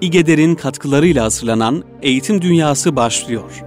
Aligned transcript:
İGEDER'in 0.00 0.54
katkılarıyla 0.54 1.24
hazırlanan 1.24 1.84
Eğitim 2.02 2.42
Dünyası 2.42 2.96
başlıyor. 2.96 3.64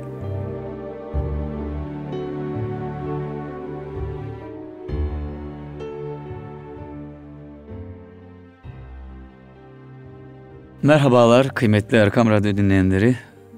Merhabalar 10.83 11.53
kıymetli 11.53 11.97
Erkam 11.97 12.29
Radyo 12.29 12.57
dinleyenleri. 12.57 13.15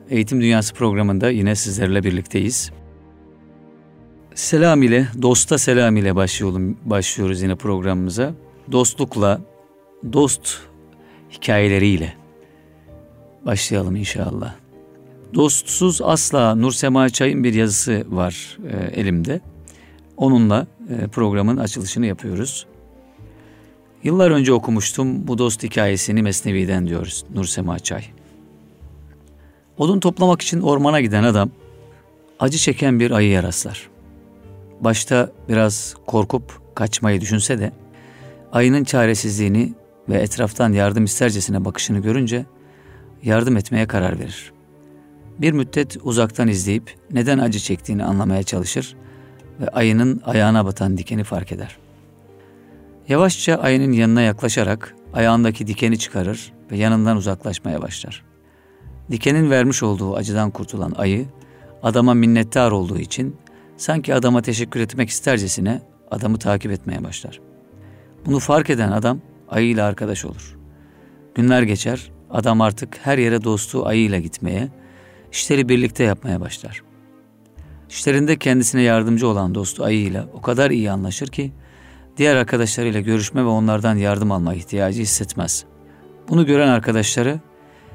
Eğitim 0.10 0.42
Dünyası 0.42 0.74
programında 0.74 1.30
yine 1.30 1.56
sizlerle 1.56 2.04
birlikteyiz. 2.04 2.72
Selam 4.34 4.84
ile, 4.84 5.08
dosta 5.22 5.58
selam 5.58 5.98
ile 5.98 6.16
başlayalım, 6.16 6.78
başlıyoruz 6.86 7.42
yine 7.42 7.56
programımıza. 7.56 8.34
Dostlukla, 8.72 9.42
dost 10.14 10.58
hikayeleriyle 11.32 12.25
başlayalım 13.46 13.96
inşallah. 13.96 14.56
Dostsuz 15.34 16.02
asla 16.02 16.56
Nur 16.56 16.72
Sema 16.72 17.10
Çay'ın 17.10 17.44
bir 17.44 17.54
yazısı 17.54 18.06
var 18.10 18.58
e, 18.72 19.02
elimde. 19.02 19.42
Onunla 20.18 20.68
e, 20.90 21.08
programın 21.08 21.58
açılışını 21.58 22.06
yapıyoruz. 22.06 22.66
Yıllar 24.04 24.32
önce 24.32 24.54
okumuştum 24.54 25.28
bu 25.28 25.38
dost 25.38 25.64
hikayesini 25.64 26.22
Mesnevi'den 26.22 26.88
diyoruz 26.88 27.26
Nur 27.34 27.46
Sema 27.46 27.80
Çay. 27.80 28.04
Odun 29.78 30.00
toplamak 30.00 30.42
için 30.42 30.62
ormana 30.62 31.02
giden 31.02 31.24
adam 31.24 31.50
acı 32.40 32.58
çeken 32.58 33.00
bir 33.00 33.12
ayıya 33.12 33.44
rastlar. 33.44 33.90
Başta 34.82 35.32
biraz 35.50 35.96
korkup 36.06 36.62
kaçmayı 36.76 37.22
düşünse 37.22 37.60
de 37.60 37.72
ayının 38.52 38.84
çaresizliğini 38.84 39.74
ve 40.10 40.16
etraftan 40.16 40.74
yardım 40.74 41.04
istercesine 41.04 41.66
bakışını 41.66 42.00
görünce 42.00 42.46
yardım 43.24 43.58
etmeye 43.58 43.88
karar 43.88 44.20
verir. 44.20 44.52
Bir 45.40 45.52
müddet 45.52 45.98
uzaktan 46.04 46.48
izleyip 46.48 46.96
neden 47.12 47.40
acı 47.40 47.60
çektiğini 47.60 48.04
anlamaya 48.04 48.44
çalışır 48.44 48.96
ve 49.60 49.68
ayının 49.68 50.22
ayağına 50.26 50.66
batan 50.66 50.98
dikeni 50.98 51.24
fark 51.24 51.52
eder. 51.52 51.78
Yavaşça 53.10 53.56
ayının 53.56 53.92
yanına 53.92 54.22
yaklaşarak 54.22 54.96
ayağındaki 55.14 55.68
dikeni 55.68 56.00
çıkarır 56.00 56.54
ve 56.72 56.78
yanından 56.78 57.18
uzaklaşmaya 57.18 57.82
başlar. 57.82 58.24
Dikenin 59.12 59.50
vermiş 59.50 59.84
olduğu 59.84 60.16
acıdan 60.16 60.52
kurtulan 60.52 60.94
ayı 60.98 61.26
adama 61.84 62.14
minnettar 62.14 62.72
olduğu 62.72 63.00
için 63.00 63.36
sanki 63.78 64.16
adama 64.16 64.42
teşekkür 64.42 64.80
etmek 64.80 65.10
istercesine 65.10 65.82
adamı 66.12 66.38
takip 66.38 66.72
etmeye 66.72 67.04
başlar. 67.04 67.42
Bunu 68.26 68.40
fark 68.40 68.70
eden 68.70 68.92
adam 68.92 69.20
ayıyla 69.50 69.86
arkadaş 69.86 70.26
olur. 70.26 70.58
Günler 71.36 71.62
geçer, 71.62 72.12
adam 72.36 72.62
artık 72.62 73.00
her 73.04 73.18
yere 73.18 73.44
dostu 73.44 73.86
ayıyla 73.86 74.20
gitmeye, 74.20 74.70
işleri 75.32 75.70
birlikte 75.70 76.04
yapmaya 76.04 76.42
başlar. 76.42 76.82
İşlerinde 77.90 78.38
kendisine 78.38 78.82
yardımcı 78.82 79.28
olan 79.28 79.56
dostu 79.56 79.84
ayıyla 79.84 80.28
o 80.34 80.42
kadar 80.42 80.72
iyi 80.72 80.92
anlaşır 80.92 81.28
ki 81.28 81.52
diğer 82.18 82.36
arkadaşlarıyla 82.36 83.00
görüşme 83.00 83.44
ve 83.44 83.48
onlardan 83.48 83.96
yardım 83.96 84.32
alma 84.32 84.54
ihtiyacı 84.54 85.02
hissetmez. 85.02 85.66
Bunu 86.30 86.46
gören 86.46 86.68
arkadaşları 86.68 87.40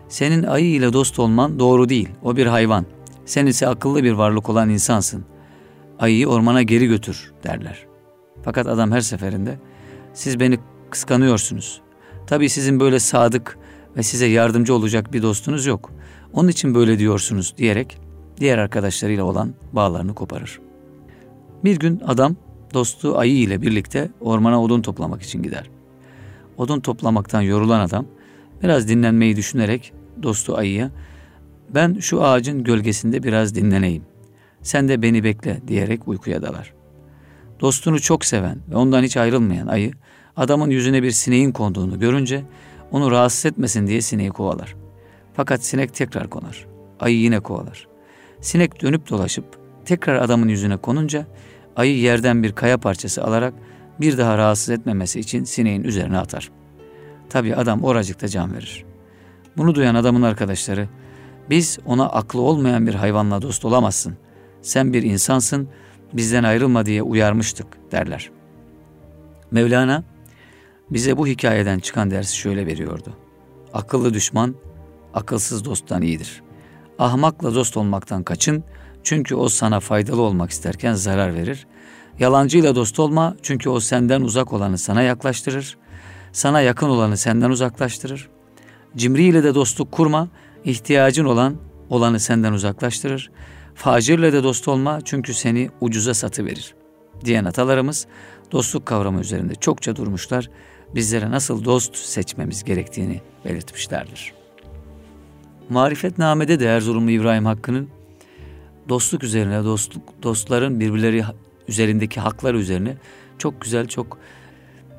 senin 0.09 0.43
ayı 0.43 0.75
ile 0.75 0.93
dost 0.93 1.19
olman 1.19 1.59
doğru 1.59 1.89
değil. 1.89 2.09
O 2.23 2.37
bir 2.37 2.47
hayvan. 2.47 2.87
Sen 3.25 3.47
ise 3.47 3.69
akıllı 3.69 4.05
bir 4.05 4.13
varlık 4.13 4.49
olan 4.49 4.69
insansın. 4.69 5.25
Ayıyı 5.99 6.29
ormana 6.29 6.63
geri 6.63 6.87
götür 6.87 7.33
derler. 7.45 7.87
Fakat 8.43 8.67
adam 8.67 8.93
her 8.93 9.01
seferinde 9.01 9.59
siz 10.15 10.41
beni 10.41 10.59
kıskanıyorsunuz. 10.91 11.81
Tabii 12.27 12.49
sizin 12.49 12.81
böyle 12.81 12.99
sadık 12.99 13.59
ve 13.97 14.03
size 14.03 14.27
yardımcı 14.27 14.75
olacak 14.75 15.13
bir 15.13 15.23
dostunuz 15.23 15.67
yok. 15.67 15.91
Onun 16.33 16.49
için 16.49 16.75
böyle 16.75 16.99
diyorsunuz 16.99 17.55
diyerek 17.59 17.99
diğer 18.41 18.59
arkadaşlarıyla 18.59 19.25
olan 19.25 19.55
bağlarını 19.73 20.15
koparır. 20.15 20.61
Bir 21.65 21.79
gün 21.79 22.01
adam 22.07 22.37
dostu 22.75 23.19
ayı 23.19 23.37
ile 23.37 23.63
birlikte 23.63 24.11
ormana 24.21 24.63
odun 24.63 24.83
toplamak 24.83 25.23
için 25.23 25.43
gider. 25.43 25.71
Odun 26.57 26.81
toplamaktan 26.81 27.41
yorulan 27.41 27.81
adam 27.81 28.07
biraz 28.63 28.89
dinlenmeyi 28.89 29.37
düşünerek 29.37 29.93
dostu 30.23 30.57
ayıya 30.57 30.91
ben 31.75 31.95
şu 32.01 32.25
ağacın 32.25 32.65
gölgesinde 32.65 33.23
biraz 33.23 33.55
dinleneyim. 33.55 34.03
Sen 34.63 34.89
de 34.89 35.03
beni 35.03 35.25
bekle 35.25 35.61
diyerek 35.69 36.09
uykuya 36.09 36.43
dalar. 36.43 36.75
Dostunu 37.61 38.01
çok 38.01 38.25
seven 38.25 38.59
ve 38.71 38.77
ondan 38.77 39.03
hiç 39.03 39.17
ayrılmayan 39.17 39.67
ayı 39.67 39.93
adamın 40.37 40.71
yüzüne 40.71 41.03
bir 41.03 41.11
sineğin 41.11 41.53
konduğunu 41.53 41.99
görünce 41.99 42.43
onu 42.91 43.11
rahatsız 43.11 43.47
etmesin 43.47 43.87
diye 43.87 44.01
sineği 44.01 44.31
kovalar. 44.31 44.77
Fakat 45.35 45.65
sinek 45.65 45.95
tekrar 45.95 46.31
konar. 46.31 46.67
Ayı 47.01 47.17
yine 47.17 47.41
kovalar. 47.41 47.89
Sinek 48.41 48.83
dönüp 48.83 49.11
dolaşıp 49.11 49.45
tekrar 49.85 50.23
adamın 50.23 50.49
yüzüne 50.49 50.77
konunca 50.77 51.27
ayı 51.77 51.99
yerden 51.99 52.43
bir 52.43 52.53
kaya 52.53 52.79
parçası 52.79 53.25
alarak 53.25 53.55
bir 54.01 54.19
daha 54.19 54.39
rahatsız 54.39 54.71
etmemesi 54.71 55.21
için 55.21 55.45
sineğin 55.45 55.85
üzerine 55.85 56.19
atar. 56.19 56.51
Tabi 57.29 57.57
adam 57.57 57.85
oracıkta 57.85 58.29
can 58.29 58.55
verir. 58.55 58.85
Bunu 59.57 59.75
duyan 59.75 59.95
adamın 59.95 60.23
arkadaşları 60.23 60.89
biz 61.51 61.79
ona 61.87 62.09
aklı 62.09 62.41
olmayan 62.41 62.87
bir 62.87 62.95
hayvanla 62.95 63.43
dost 63.43 63.65
olamazsın. 63.65 64.17
Sen 64.63 64.93
bir 64.93 65.03
insansın 65.03 65.69
bizden 66.13 66.45
ayrılma 66.45 66.87
diye 66.87 67.03
uyarmıştık 67.03 67.67
derler. 67.93 68.31
Mevlana 69.51 70.05
bize 70.91 71.17
bu 71.17 71.27
hikayeden 71.27 71.79
çıkan 71.79 72.11
dersi 72.11 72.37
şöyle 72.37 72.67
veriyordu. 72.67 73.17
Akıllı 73.73 74.15
düşman 74.15 74.55
akılsız 75.15 75.65
dosttan 75.65 76.03
iyidir. 76.03 76.43
Ahmakla 76.99 77.55
dost 77.55 77.77
olmaktan 77.77 78.23
kaçın 78.23 78.65
çünkü 79.03 79.35
o 79.35 79.49
sana 79.49 79.81
faydalı 79.81 80.23
olmak 80.23 80.51
isterken 80.51 80.95
zarar 80.95 81.35
verir. 81.35 81.67
Yalancıyla 82.19 82.75
dost 82.75 82.99
olma 82.99 83.37
çünkü 83.43 83.69
o 83.69 83.81
senden 83.81 84.21
uzak 84.21 84.53
olanı 84.53 84.79
sana 84.79 85.03
yaklaştırır. 85.03 85.79
Sana 86.33 86.61
yakın 86.61 86.89
olanı 86.89 87.17
senden 87.17 87.51
uzaklaştırır. 87.51 88.29
Cimriyle 88.97 89.45
de 89.45 89.55
dostluk 89.55 89.93
kurma, 89.93 90.29
ihtiyacın 90.65 91.25
olan 91.25 91.57
olanı 91.91 92.21
senden 92.21 92.53
uzaklaştırır. 92.53 93.31
Facirle 93.75 94.33
de 94.33 94.43
dost 94.43 94.69
olma 94.69 95.01
çünkü 95.05 95.35
seni 95.35 95.71
ucuza 95.81 96.15
satı 96.15 96.45
verir. 96.45 96.75
Diyen 97.25 97.45
atalarımız 97.45 98.07
dostluk 98.53 98.87
kavramı 98.87 99.21
üzerinde 99.21 99.55
çokça 99.55 99.97
durmuşlar. 99.97 100.51
Bizlere 100.95 101.31
nasıl 101.31 101.65
dost 101.65 101.97
seçmemiz 101.97 102.65
gerektiğini 102.65 103.21
belirtmişlerdir. 103.45 104.33
Marifetname'de 105.69 106.61
de 106.61 106.67
Erzurumlu 106.67 107.11
İbrahim 107.11 107.47
Hakkı'nın 107.47 107.89
dostluk 108.89 109.25
üzerine, 109.25 109.65
dostluk 109.65 110.03
dostların 110.23 110.81
birbirleri 110.81 111.25
üzerindeki 111.69 112.21
haklar 112.21 112.55
üzerine 112.55 112.97
çok 113.39 113.61
güzel, 113.61 113.87
çok 113.87 114.19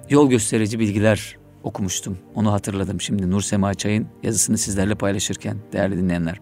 yol 0.10 0.30
gösterici 0.30 0.80
bilgiler 0.80 1.38
okumuştum. 1.64 2.18
Onu 2.36 2.52
hatırladım 2.52 3.02
şimdi 3.02 3.32
Nur 3.32 3.42
Sema 3.42 3.74
Çay'ın 3.74 4.08
yazısını 4.24 4.58
sizlerle 4.58 4.96
paylaşırken 4.96 5.58
değerli 5.74 5.98
dinleyenler. 5.98 6.40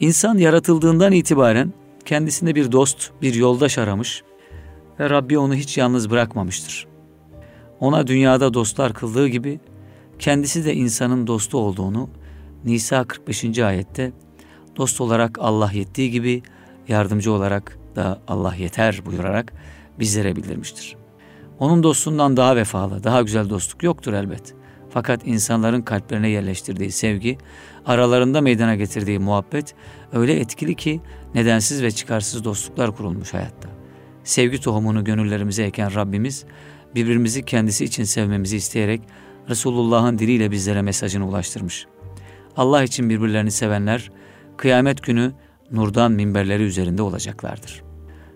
İnsan 0.00 0.38
yaratıldığından 0.38 1.12
itibaren 1.12 1.72
kendisinde 2.04 2.54
bir 2.54 2.72
dost, 2.72 3.10
bir 3.22 3.34
yoldaş 3.34 3.78
aramış 3.78 4.22
ve 5.00 5.10
Rabbi 5.10 5.38
onu 5.38 5.54
hiç 5.54 5.78
yalnız 5.78 6.10
bırakmamıştır. 6.10 6.87
Ona 7.80 8.06
dünyada 8.06 8.54
dostlar 8.54 8.94
kıldığı 8.94 9.28
gibi 9.28 9.60
kendisi 10.18 10.64
de 10.64 10.74
insanın 10.74 11.26
dostu 11.26 11.58
olduğunu 11.58 12.10
Nisa 12.64 13.04
45. 13.04 13.58
ayette 13.58 14.12
dost 14.76 15.00
olarak 15.00 15.38
Allah 15.40 15.70
yettiği 15.72 16.10
gibi 16.10 16.42
yardımcı 16.88 17.32
olarak 17.32 17.78
da 17.96 18.22
Allah 18.28 18.54
yeter 18.54 19.00
buyurarak 19.06 19.52
bizlere 19.98 20.36
bildirmiştir. 20.36 20.96
Onun 21.58 21.82
dostundan 21.82 22.36
daha 22.36 22.56
vefalı, 22.56 23.04
daha 23.04 23.22
güzel 23.22 23.50
dostluk 23.50 23.82
yoktur 23.82 24.12
elbet. 24.12 24.54
Fakat 24.90 25.26
insanların 25.26 25.82
kalplerine 25.82 26.28
yerleştirdiği 26.28 26.92
sevgi, 26.92 27.38
aralarında 27.86 28.40
meydana 28.40 28.74
getirdiği 28.74 29.18
muhabbet 29.18 29.74
öyle 30.12 30.40
etkili 30.40 30.74
ki 30.74 31.00
nedensiz 31.34 31.82
ve 31.82 31.90
çıkarsız 31.90 32.44
dostluklar 32.44 32.96
kurulmuş 32.96 33.34
hayatta. 33.34 33.68
Sevgi 34.24 34.60
tohumunu 34.60 35.04
gönüllerimize 35.04 35.62
eken 35.62 35.94
Rabbimiz 35.94 36.44
birbirimizi 36.94 37.44
kendisi 37.44 37.84
için 37.84 38.04
sevmemizi 38.04 38.56
isteyerek 38.56 39.00
Resulullah'ın 39.48 40.18
diliyle 40.18 40.50
bizlere 40.50 40.82
mesajını 40.82 41.28
ulaştırmış. 41.28 41.86
Allah 42.56 42.82
için 42.82 43.10
birbirlerini 43.10 43.50
sevenler 43.50 44.10
kıyamet 44.56 45.02
günü 45.02 45.32
nurdan 45.70 46.12
minberleri 46.12 46.62
üzerinde 46.62 47.02
olacaklardır. 47.02 47.82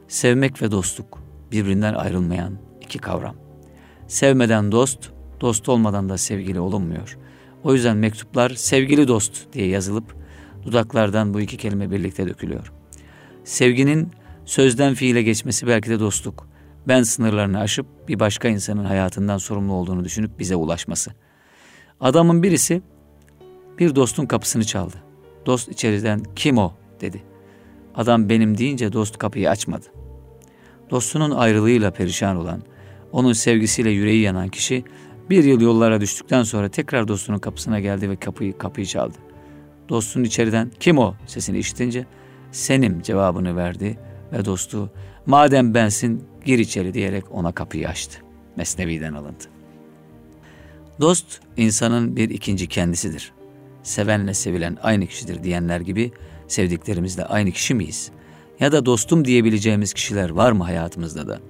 Sevmek 0.09 0.63
ve 0.63 0.71
dostluk 0.71 1.19
birbirinden 1.53 1.95
ayrılmayan 1.95 2.59
iki 2.81 2.99
kavram. 2.99 3.35
Sevmeden 4.07 4.73
dost, 4.73 5.11
dost 5.41 5.69
olmadan 5.69 6.09
da 6.09 6.19
sevgili 6.19 6.61
olunmuyor. 6.61 7.19
O 7.65 7.75
yüzden 7.75 7.97
mektuplar 7.97 8.51
sevgili 8.51 9.09
dost 9.09 9.53
diye 9.53 9.67
yazılıp 9.67 10.17
dudaklardan 10.65 11.35
bu 11.35 11.41
iki 11.41 11.57
kelime 11.57 11.91
birlikte 11.91 12.29
dökülüyor. 12.29 12.73
Sevginin 13.45 14.09
sözden 14.45 14.95
fiile 14.95 15.23
geçmesi 15.23 15.67
belki 15.67 15.91
de 15.91 16.01
dostluk. 16.01 16.52
Ben 16.89 17.03
sınırlarını 17.03 17.61
aşıp 17.61 17.87
bir 18.09 18.21
başka 18.21 18.49
insanın 18.49 18.85
hayatından 18.85 19.39
sorumlu 19.39 19.73
olduğunu 19.73 20.05
düşünüp 20.05 20.39
bize 20.39 20.57
ulaşması. 20.57 21.11
Adamın 22.01 22.43
birisi 22.43 22.83
Bir 23.79 23.95
dostun 23.95 24.27
kapısını 24.27 24.65
çaldı. 24.65 24.97
Dost 25.47 25.69
içeriden 25.69 26.23
kim 26.37 26.59
o 26.59 26.73
dedi. 27.01 27.23
Adam 27.95 28.29
benim 28.29 28.59
deyince 28.59 28.93
dost 28.93 29.19
kapıyı 29.19 29.51
açmadı. 29.51 29.87
Dostunun 30.91 31.31
ayrılığıyla 31.31 31.91
perişan 31.91 32.37
olan, 32.37 32.63
onun 33.13 33.33
sevgisiyle 33.33 33.91
yüreği 33.91 34.23
yanan 34.23 34.49
kişi 34.49 34.85
bir 35.31 35.45
yıl 35.45 35.61
yollara 35.61 36.01
düştükten 36.01 36.43
sonra 36.43 36.69
tekrar 36.69 37.09
dostunun 37.09 37.39
kapısına 37.39 37.81
geldi 37.81 38.11
ve 38.11 38.17
kapıyı 38.17 38.59
kapıyı 38.59 38.87
çaldı. 38.87 39.15
Dostun 39.89 40.25
içeriden 40.25 40.71
kim 40.81 40.99
o 40.99 41.15
sesini 41.27 41.59
işitince 41.59 42.07
senim 42.53 43.03
cevabını 43.03 43.57
verdi 43.57 43.99
ve 44.33 44.45
dostu 44.45 44.91
madem 45.27 45.75
bensin 45.75 46.25
gir 46.45 46.59
içeri 46.59 46.95
diyerek 46.95 47.25
ona 47.31 47.53
kapıyı 47.53 47.89
açtı. 47.89 48.19
Mesnevi'den 48.57 49.13
alındı. 49.13 49.45
Dost 51.01 51.41
insanın 51.57 52.17
bir 52.17 52.31
ikinci 52.31 52.67
kendisidir. 52.67 53.33
Sevenle 53.83 54.35
sevilen 54.35 54.79
aynı 54.83 55.07
kişidir 55.07 55.43
diyenler 55.43 55.81
gibi 55.81 56.13
sevdiklerimizle 56.49 57.25
aynı 57.25 57.51
kişi 57.51 57.75
miyiz? 57.75 58.11
Ya 58.61 58.73
da 58.73 58.87
dostum 58.87 59.25
diyebileceğimiz 59.25 59.93
kişiler 59.93 60.31
var 60.31 60.53
mı 60.53 60.65
hayatımızda 60.65 61.29
da? 61.29 61.41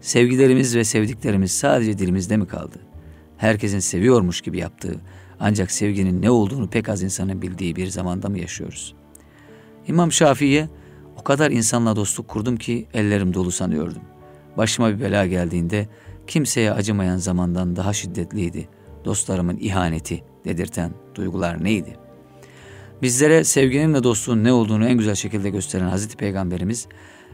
Sevgilerimiz 0.00 0.76
ve 0.76 0.84
sevdiklerimiz 0.84 1.52
sadece 1.52 1.98
dilimizde 1.98 2.36
mi 2.36 2.46
kaldı? 2.46 2.78
Herkesin 3.36 3.78
seviyormuş 3.78 4.40
gibi 4.40 4.58
yaptığı 4.58 5.00
ancak 5.40 5.70
sevginin 5.70 6.22
ne 6.22 6.30
olduğunu 6.30 6.70
pek 6.70 6.88
az 6.88 7.02
insanın 7.02 7.42
bildiği 7.42 7.76
bir 7.76 7.86
zamanda 7.86 8.28
mı 8.28 8.38
yaşıyoruz? 8.38 8.94
İmam 9.88 10.12
Şafii'ye 10.12 10.68
o 11.18 11.24
kadar 11.24 11.50
insanla 11.50 11.96
dostluk 11.96 12.28
kurdum 12.28 12.56
ki 12.56 12.86
ellerim 12.94 13.34
dolu 13.34 13.50
sanıyordum. 13.50 14.02
Başıma 14.56 14.90
bir 14.90 15.00
bela 15.00 15.26
geldiğinde 15.26 15.88
kimseye 16.26 16.72
acımayan 16.72 17.16
zamandan 17.16 17.76
daha 17.76 17.92
şiddetliydi. 17.92 18.68
Dostlarımın 19.04 19.56
ihaneti 19.56 20.22
dedirten 20.44 20.90
duygular 21.14 21.64
neydi? 21.64 21.96
Bizlere 23.02 23.44
sevginin 23.44 23.94
ve 23.94 24.02
dostluğun 24.02 24.44
ne 24.44 24.52
olduğunu 24.52 24.88
en 24.88 24.98
güzel 24.98 25.14
şekilde 25.14 25.50
gösteren 25.50 25.88
Hazreti 25.88 26.16
Peygamberimiz, 26.16 26.86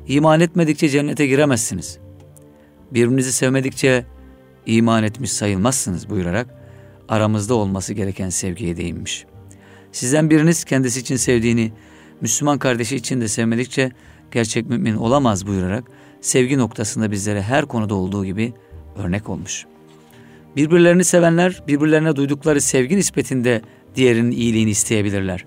iman 0.06 0.40
etmedikçe 0.40 0.88
cennete 0.88 1.26
giremezsiniz. 1.26 1.98
Birbirinizi 2.90 3.32
sevmedikçe 3.32 4.04
iman 4.66 5.04
etmiş 5.04 5.32
sayılmazsınız 5.32 6.10
buyurarak 6.10 6.54
aramızda 7.08 7.54
olması 7.54 7.94
gereken 7.94 8.28
sevgiye 8.28 8.76
değinmiş. 8.76 9.26
Sizden 9.92 10.30
biriniz 10.30 10.64
kendisi 10.64 11.00
için 11.00 11.16
sevdiğini, 11.16 11.72
Müslüman 12.20 12.58
kardeşi 12.58 12.96
için 12.96 13.20
de 13.20 13.28
sevmedikçe 13.28 13.92
gerçek 14.32 14.68
mümin 14.68 14.96
olamaz 14.96 15.46
buyurarak 15.46 15.84
sevgi 16.20 16.58
noktasında 16.58 17.10
bizlere 17.10 17.42
her 17.42 17.66
konuda 17.66 17.94
olduğu 17.94 18.24
gibi 18.24 18.52
örnek 18.96 19.28
olmuş. 19.28 19.66
Birbirlerini 20.56 21.04
sevenler 21.04 21.62
birbirlerine 21.68 22.16
duydukları 22.16 22.60
sevgi 22.60 22.96
nispetinde 22.96 23.62
diğerinin 23.94 24.30
iyiliğini 24.30 24.70
isteyebilirler. 24.70 25.46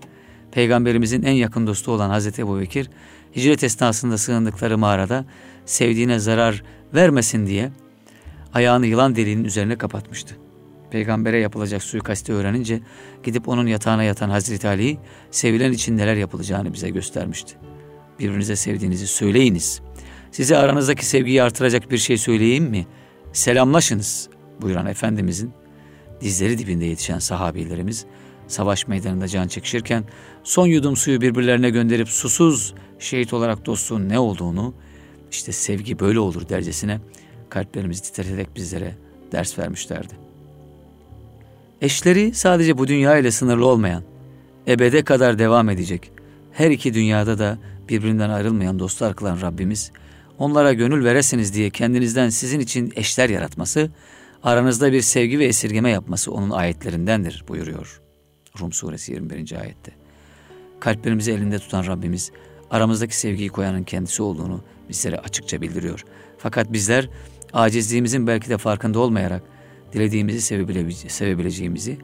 Peygamberimizin 0.51 1.23
en 1.23 1.31
yakın 1.31 1.67
dostu 1.67 1.91
olan 1.91 2.09
Hazreti 2.09 2.41
Ebu 2.41 2.59
Bekir, 2.59 2.89
hicret 3.35 3.63
esnasında 3.63 4.17
sığındıkları 4.17 4.77
mağarada 4.77 5.25
sevdiğine 5.65 6.19
zarar 6.19 6.63
vermesin 6.93 7.47
diye 7.47 7.71
ayağını 8.53 8.85
yılan 8.85 9.15
deliğinin 9.15 9.43
üzerine 9.43 9.77
kapatmıştı. 9.77 10.46
Peygambere 10.91 11.39
yapılacak 11.39 11.83
suikasti 11.83 12.33
öğrenince 12.33 12.79
gidip 13.23 13.47
onun 13.47 13.67
yatağına 13.67 14.03
yatan 14.03 14.29
Hazreti 14.29 14.67
Ali'yi 14.67 14.99
sevilen 15.31 15.71
için 15.71 15.97
neler 15.97 16.15
yapılacağını 16.15 16.73
bize 16.73 16.89
göstermişti. 16.89 17.57
Birbirinize 18.19 18.55
sevdiğinizi 18.55 19.07
söyleyiniz. 19.07 19.81
Size 20.31 20.57
aranızdaki 20.57 21.05
sevgiyi 21.05 21.43
artıracak 21.43 21.91
bir 21.91 21.97
şey 21.97 22.17
söyleyeyim 22.17 22.63
mi? 22.63 22.87
Selamlaşınız 23.33 24.29
buyuran 24.61 24.85
Efendimizin 24.85 25.51
dizleri 26.21 26.57
dibinde 26.57 26.85
yetişen 26.85 27.19
sahabilerimiz 27.19 28.05
savaş 28.47 28.87
meydanında 28.87 29.27
can 29.27 29.47
çekişirken 29.47 30.03
son 30.43 30.67
yudum 30.67 30.95
suyu 30.95 31.21
birbirlerine 31.21 31.69
gönderip 31.69 32.09
susuz 32.09 32.73
şehit 32.99 33.33
olarak 33.33 33.65
dostluğun 33.65 34.09
ne 34.09 34.19
olduğunu 34.19 34.73
işte 35.31 35.51
sevgi 35.51 35.99
böyle 35.99 36.19
olur 36.19 36.49
dercesine 36.49 36.99
kalplerimizi 37.49 38.03
titreterek 38.03 38.55
bizlere 38.55 38.95
ders 39.31 39.59
vermişlerdi. 39.59 40.26
Eşleri 41.81 42.33
sadece 42.33 42.77
bu 42.77 42.87
dünya 42.87 43.17
ile 43.17 43.31
sınırlı 43.31 43.67
olmayan, 43.67 44.03
ebede 44.67 45.03
kadar 45.03 45.39
devam 45.39 45.69
edecek, 45.69 46.11
her 46.51 46.71
iki 46.71 46.93
dünyada 46.93 47.39
da 47.39 47.57
birbirinden 47.89 48.29
ayrılmayan 48.29 48.79
dostlar 48.79 49.15
kılan 49.15 49.41
Rabbimiz, 49.41 49.91
onlara 50.37 50.73
gönül 50.73 51.05
veresiniz 51.05 51.53
diye 51.53 51.69
kendinizden 51.69 52.29
sizin 52.29 52.59
için 52.59 52.93
eşler 52.95 53.29
yaratması, 53.29 53.91
aranızda 54.43 54.91
bir 54.91 55.01
sevgi 55.01 55.39
ve 55.39 55.45
esirgeme 55.45 55.89
yapması 55.89 56.31
onun 56.31 56.49
ayetlerindendir 56.49 57.43
buyuruyor. 57.47 58.01
Rum 58.59 58.73
suresi 58.73 59.13
21. 59.13 59.61
ayette. 59.61 59.91
Kalplerimizi 60.79 61.31
elinde 61.31 61.59
tutan 61.59 61.85
Rabbimiz, 61.87 62.31
aramızdaki 62.71 63.17
sevgiyi 63.17 63.49
koyanın 63.49 63.83
kendisi 63.83 64.23
olduğunu 64.23 64.63
bizlere 64.89 65.17
açıkça 65.17 65.61
bildiriyor. 65.61 66.05
Fakat 66.37 66.73
bizler 66.73 67.09
acizliğimizin 67.53 68.27
belki 68.27 68.49
de 68.49 68.57
farkında 68.57 68.99
olmayarak 68.99 69.43
dilediğimizi 69.93 70.41
sevebileceğimizi 71.07 71.97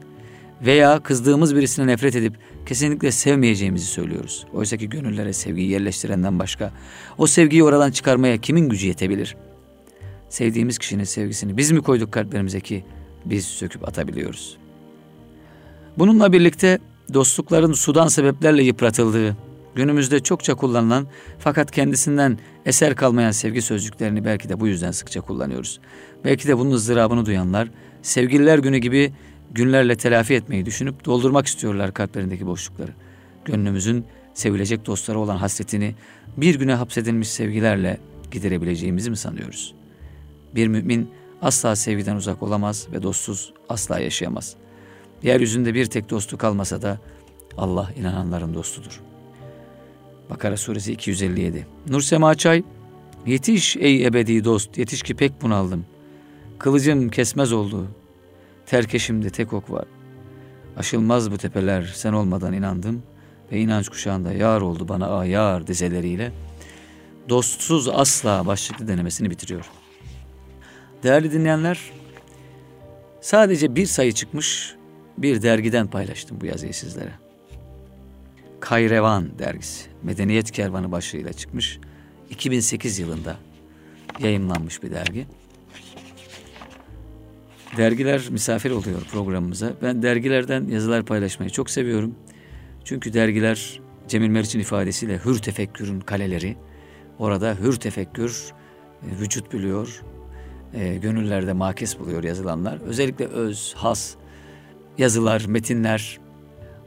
veya 0.62 1.00
kızdığımız 1.02 1.56
birisine 1.56 1.86
nefret 1.86 2.16
edip 2.16 2.34
kesinlikle 2.66 3.10
sevmeyeceğimizi 3.10 3.86
söylüyoruz. 3.86 4.46
Oysa 4.52 4.76
ki 4.76 4.88
gönüllere 4.88 5.32
sevgiyi 5.32 5.70
yerleştirenden 5.70 6.38
başka 6.38 6.72
o 7.18 7.26
sevgiyi 7.26 7.64
oradan 7.64 7.90
çıkarmaya 7.90 8.36
kimin 8.38 8.68
gücü 8.68 8.86
yetebilir? 8.86 9.36
Sevdiğimiz 10.28 10.78
kişinin 10.78 11.04
sevgisini 11.04 11.56
biz 11.56 11.70
mi 11.70 11.82
koyduk 11.82 12.12
kalplerimize 12.12 12.60
ki 12.60 12.84
biz 13.24 13.44
söküp 13.44 13.88
atabiliyoruz? 13.88 14.56
Bununla 15.98 16.32
birlikte 16.32 16.78
dostlukların 17.14 17.72
sudan 17.72 18.08
sebeplerle 18.08 18.62
yıpratıldığı, 18.62 19.36
günümüzde 19.74 20.20
çokça 20.20 20.54
kullanılan 20.54 21.06
fakat 21.38 21.70
kendisinden 21.70 22.38
eser 22.66 22.96
kalmayan 22.96 23.30
sevgi 23.30 23.62
sözcüklerini 23.62 24.24
belki 24.24 24.48
de 24.48 24.60
bu 24.60 24.66
yüzden 24.66 24.90
sıkça 24.90 25.20
kullanıyoruz. 25.20 25.80
Belki 26.24 26.48
de 26.48 26.58
bunun 26.58 26.70
ızdırabını 26.70 27.26
duyanlar 27.26 27.68
sevgililer 28.02 28.58
günü 28.58 28.78
gibi 28.78 29.12
günlerle 29.50 29.96
telafi 29.96 30.34
etmeyi 30.34 30.66
düşünüp 30.66 31.04
doldurmak 31.04 31.46
istiyorlar 31.46 31.94
kalplerindeki 31.94 32.46
boşlukları. 32.46 32.92
Gönlümüzün 33.44 34.04
sevilecek 34.34 34.86
dostlara 34.86 35.18
olan 35.18 35.36
hasretini 35.36 35.94
bir 36.36 36.58
güne 36.58 36.74
hapsedilmiş 36.74 37.28
sevgilerle 37.28 37.98
giderebileceğimizi 38.30 39.10
mi 39.10 39.16
sanıyoruz? 39.16 39.74
Bir 40.54 40.68
mümin 40.68 41.10
asla 41.42 41.76
sevgiden 41.76 42.16
uzak 42.16 42.42
olamaz 42.42 42.88
ve 42.92 43.02
dostsuz 43.02 43.52
asla 43.68 43.98
yaşayamaz. 43.98 44.56
Yeryüzünde 45.22 45.74
bir 45.74 45.86
tek 45.86 46.10
dostu 46.10 46.38
kalmasa 46.38 46.82
da 46.82 46.98
Allah 47.56 47.92
inananların 47.96 48.54
dostudur. 48.54 49.00
Bakara 50.34 50.56
suresi 50.56 50.92
257 50.92 51.66
Nur 51.88 52.00
Sema 52.00 52.34
Çay 52.34 52.62
Yetiş 53.26 53.76
ey 53.76 54.06
ebedi 54.06 54.44
dost 54.44 54.78
yetiş 54.78 55.02
ki 55.02 55.14
pek 55.14 55.42
bunaldım. 55.42 55.86
Kılıcım 56.58 57.08
kesmez 57.08 57.52
oldu. 57.52 57.88
Terkeşimde 58.66 59.30
tek 59.30 59.52
ok 59.52 59.70
var. 59.70 59.84
Aşılmaz 60.76 61.30
bu 61.30 61.38
tepeler 61.38 61.92
sen 61.94 62.12
olmadan 62.12 62.52
inandım 62.52 63.02
ve 63.52 63.58
inanç 63.58 63.88
kuşağında 63.88 64.32
yar 64.32 64.60
oldu 64.60 64.88
bana 64.88 65.18
ayar 65.18 65.66
dizeleriyle 65.66 66.32
dostsuz 67.28 67.88
asla 67.88 68.46
başlıklı 68.46 68.88
denemesini 68.88 69.30
bitiriyor. 69.30 69.70
Değerli 71.02 71.32
dinleyenler 71.32 71.92
sadece 73.20 73.76
bir 73.76 73.86
sayı 73.86 74.12
çıkmış 74.12 74.74
bir 75.18 75.42
dergiden 75.42 75.86
paylaştım 75.86 76.40
bu 76.40 76.46
yazıyı 76.46 76.74
sizlere. 76.74 77.23
Kayrevan 78.64 79.38
dergisi 79.38 79.90
Medeniyet 80.02 80.50
Kervanı 80.50 80.92
başlığıyla 80.92 81.32
çıkmış. 81.32 81.78
2008 82.30 82.98
yılında 82.98 83.36
yayınlanmış 84.20 84.82
bir 84.82 84.90
dergi. 84.90 85.26
Dergiler 87.76 88.22
misafir 88.30 88.70
oluyor 88.70 89.00
programımıza. 89.12 89.72
Ben 89.82 90.02
dergilerden 90.02 90.64
yazılar 90.68 91.04
paylaşmayı 91.04 91.50
çok 91.50 91.70
seviyorum. 91.70 92.14
Çünkü 92.84 93.12
dergiler 93.12 93.80
Cemil 94.08 94.28
Meriç'in 94.28 94.60
ifadesiyle 94.60 95.18
hür 95.24 95.38
tefekkürün 95.38 96.00
kaleleri. 96.00 96.56
Orada 97.18 97.56
hür 97.60 97.72
tefekkür 97.72 98.52
e, 99.02 99.20
vücut 99.20 99.52
buluyor, 99.52 100.02
e, 100.74 100.96
gönüllerde 100.96 101.52
makes 101.52 101.98
buluyor 101.98 102.24
yazılanlar. 102.24 102.78
Özellikle 102.80 103.26
öz, 103.26 103.74
has 103.76 104.14
yazılar, 104.98 105.44
metinler, 105.48 106.20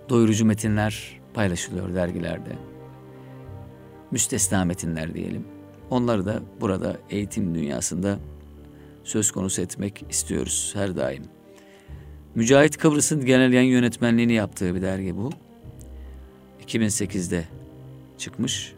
doyurucu 0.09 0.45
metinler 0.45 1.16
paylaşılıyor 1.37 1.95
dergilerde. 1.95 2.49
Müstesna 4.11 4.65
metinler 4.65 5.13
diyelim. 5.13 5.45
Onları 5.89 6.25
da 6.25 6.41
burada 6.61 6.97
eğitim 7.09 7.55
dünyasında 7.55 8.19
söz 9.03 9.31
konusu 9.31 9.61
etmek 9.61 10.05
istiyoruz 10.09 10.71
her 10.75 10.95
daim. 10.95 11.23
Mücahit 12.35 12.77
Kıbrıs'ın 12.77 13.25
genel 13.25 13.53
yayın 13.53 13.71
yönetmenliğini 13.71 14.33
yaptığı 14.33 14.75
bir 14.75 14.81
dergi 14.81 15.17
bu. 15.17 15.29
2008'de 16.65 17.43
çıkmış. 18.17 18.73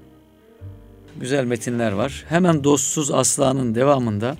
Güzel 1.19 1.45
metinler 1.45 1.91
var. 1.91 2.25
Hemen 2.29 2.63
Dostsuz 2.63 3.11
Aslan'ın 3.11 3.75
devamında 3.75 4.37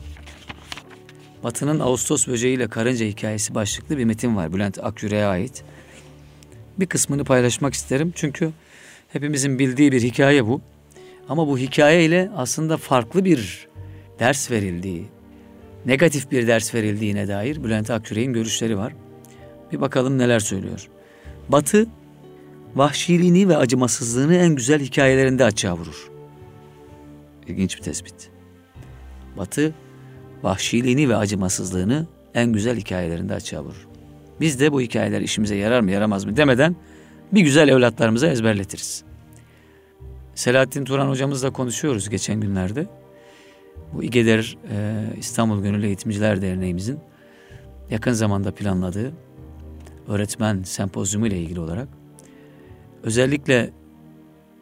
Batı'nın 1.43 1.79
Ağustos 1.79 2.27
böceğiyle 2.27 2.67
karınca 2.67 3.05
hikayesi 3.05 3.55
başlıklı 3.55 3.97
bir 3.97 4.05
metin 4.05 4.35
var. 4.35 4.53
Bülent 4.53 4.83
Akyüre'ye 4.83 5.25
ait. 5.25 5.63
Bir 6.79 6.86
kısmını 6.86 7.24
paylaşmak 7.24 7.74
isterim. 7.74 8.12
Çünkü 8.15 8.51
hepimizin 9.13 9.59
bildiği 9.59 9.91
bir 9.91 10.01
hikaye 10.01 10.48
bu. 10.48 10.62
Ama 11.29 11.48
bu 11.48 11.57
hikaye 11.57 12.05
ile 12.05 12.31
aslında 12.36 12.77
farklı 12.77 13.25
bir 13.25 13.67
ders 14.19 14.51
verildiği, 14.51 15.05
negatif 15.86 16.31
bir 16.31 16.48
ders 16.48 16.75
verildiğine 16.75 17.27
dair 17.27 17.63
Bülent 17.63 17.89
Akgüre'nin 17.89 18.33
görüşleri 18.33 18.77
var. 18.77 18.95
Bir 19.71 19.81
bakalım 19.81 20.17
neler 20.17 20.39
söylüyor. 20.39 20.88
Batı 21.50 21.88
vahşiliğini 22.75 23.50
ve 23.50 23.57
acımasızlığını 23.57 24.36
en 24.36 24.55
güzel 24.55 24.81
hikayelerinde 24.81 25.43
açığa 25.43 25.77
vurur. 25.77 26.09
İlginç 27.48 27.77
bir 27.77 27.81
tespit. 27.81 28.29
Batı 29.38 29.74
vahşiliğini 30.43 31.09
ve 31.09 31.15
acımasızlığını 31.15 32.07
en 32.33 32.53
güzel 32.53 32.77
hikayelerinde 32.77 33.33
açığa 33.33 33.63
vurur. 33.63 33.88
Biz 34.41 34.60
de 34.60 34.72
bu 34.72 34.81
hikayeler 34.81 35.22
işimize 35.22 35.55
yarar 35.55 35.81
mı 35.81 35.91
yaramaz 35.91 36.25
mı 36.25 36.38
demeden 36.38 36.75
bir 37.34 37.41
güzel 37.41 37.67
evlatlarımıza 37.67 38.27
ezberletiriz. 38.27 39.03
Selahattin 40.36 40.86
Turan 40.86 41.10
hocamızla 41.10 41.53
konuşuyoruz 41.53 42.10
geçen 42.10 42.41
günlerde. 42.41 42.88
Bu 43.93 44.03
İGEDER 44.03 44.58
e, 44.72 45.05
İstanbul 45.17 45.63
Gönüllü 45.63 45.86
Eğitimciler 45.86 46.41
Derneğimizin 46.41 47.00
yakın 47.89 48.12
zamanda 48.12 48.51
planladığı 48.51 49.13
öğretmen 50.08 50.63
sempozyumu 50.63 51.27
ile 51.27 51.38
ilgili 51.39 51.60
olarak 51.60 51.88
özellikle 53.03 53.69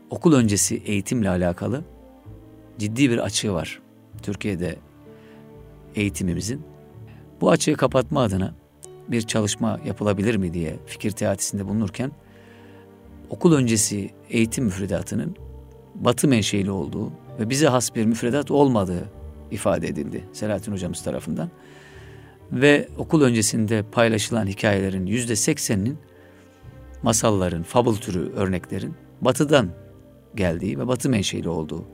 okul 0.09 0.33
öncesi 0.33 0.75
eğitimle 0.85 1.29
alakalı 1.29 1.83
ciddi 2.77 3.09
bir 3.09 3.17
açığı 3.17 3.53
var. 3.53 3.81
Türkiye'de 4.21 4.75
eğitimimizin. 5.95 6.61
Bu 7.41 7.51
açığı 7.51 7.73
kapatma 7.73 8.21
adına 8.21 8.53
bir 9.11 9.21
çalışma 9.21 9.79
yapılabilir 9.85 10.35
mi 10.35 10.53
diye 10.53 10.75
fikir 10.85 11.11
teatisinde 11.11 11.65
bulunurken 11.65 12.11
okul 13.29 13.53
öncesi 13.53 14.09
eğitim 14.29 14.65
müfredatının 14.65 15.35
batı 15.95 16.27
menşeli 16.27 16.71
olduğu 16.71 17.11
ve 17.39 17.49
bize 17.49 17.67
has 17.67 17.95
bir 17.95 18.05
müfredat 18.05 18.51
olmadığı 18.51 19.09
ifade 19.51 19.87
edildi 19.87 20.23
Selahattin 20.33 20.71
hocamız 20.71 21.03
tarafından. 21.03 21.49
Ve 22.51 22.87
okul 22.97 23.21
öncesinde 23.21 23.83
paylaşılan 23.91 24.47
hikayelerin 24.47 25.05
yüzde 25.05 25.35
sekseninin 25.35 25.97
masalların, 27.03 27.63
fabul 27.63 27.95
türü 27.95 28.31
örneklerin 28.31 28.93
batıdan 29.21 29.69
geldiği 30.35 30.79
ve 30.79 30.87
batı 30.87 31.09
menşeli 31.09 31.49
olduğu 31.49 31.85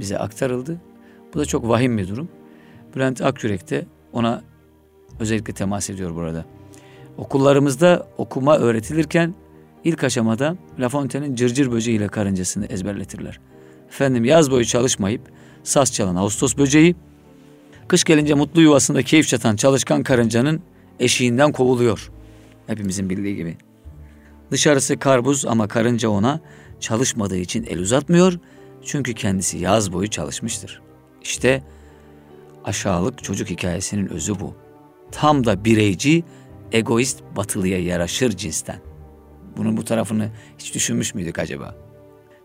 bize 0.00 0.18
aktarıldı. 0.18 0.80
Bu 1.34 1.38
da 1.38 1.44
çok 1.44 1.68
vahim 1.68 1.98
bir 1.98 2.08
durum. 2.08 2.28
Bülent 2.96 3.20
Akyürek 3.20 3.70
de 3.70 3.86
ona 4.12 4.42
özellikle 5.20 5.52
temas 5.52 5.90
ediyor 5.90 6.14
burada. 6.14 6.44
Okullarımızda 7.18 8.06
okuma 8.18 8.58
öğretilirken 8.58 9.34
ilk 9.84 10.04
aşamada 10.04 10.56
La 10.80 10.88
Fontaine'in 10.88 11.34
cırcır 11.34 11.72
böceği 11.72 11.96
ile 11.96 12.08
karıncasını 12.08 12.66
ezberletirler. 12.66 13.40
Efendim 13.88 14.24
yaz 14.24 14.50
boyu 14.50 14.64
çalışmayıp 14.64 15.20
saz 15.62 15.92
çalan 15.92 16.16
Ağustos 16.16 16.56
böceği, 16.56 16.96
kış 17.88 18.04
gelince 18.04 18.34
mutlu 18.34 18.60
yuvasında 18.60 19.02
keyif 19.02 19.28
çatan 19.28 19.56
çalışkan 19.56 20.02
karıncanın 20.02 20.62
eşiğinden 21.00 21.52
kovuluyor. 21.52 22.10
Hepimizin 22.66 23.10
bildiği 23.10 23.36
gibi. 23.36 23.56
Dışarısı 24.50 24.98
karbuz 24.98 25.46
ama 25.46 25.68
karınca 25.68 26.08
ona 26.08 26.40
çalışmadığı 26.80 27.36
için 27.36 27.66
el 27.70 27.78
uzatmıyor. 27.78 28.38
Çünkü 28.84 29.14
kendisi 29.14 29.58
yaz 29.58 29.92
boyu 29.92 30.10
çalışmıştır. 30.10 30.82
İşte 31.22 31.62
aşağılık 32.64 33.24
çocuk 33.24 33.50
hikayesinin 33.50 34.08
özü 34.08 34.40
bu. 34.40 34.67
Tam 35.12 35.46
da 35.46 35.64
bireyci, 35.64 36.24
egoist 36.72 37.22
batılıya 37.36 37.82
yaraşır 37.82 38.30
cinsten. 38.30 38.78
Bunun 39.56 39.76
bu 39.76 39.84
tarafını 39.84 40.28
hiç 40.58 40.74
düşünmüş 40.74 41.14
müydük 41.14 41.38
acaba? 41.38 41.74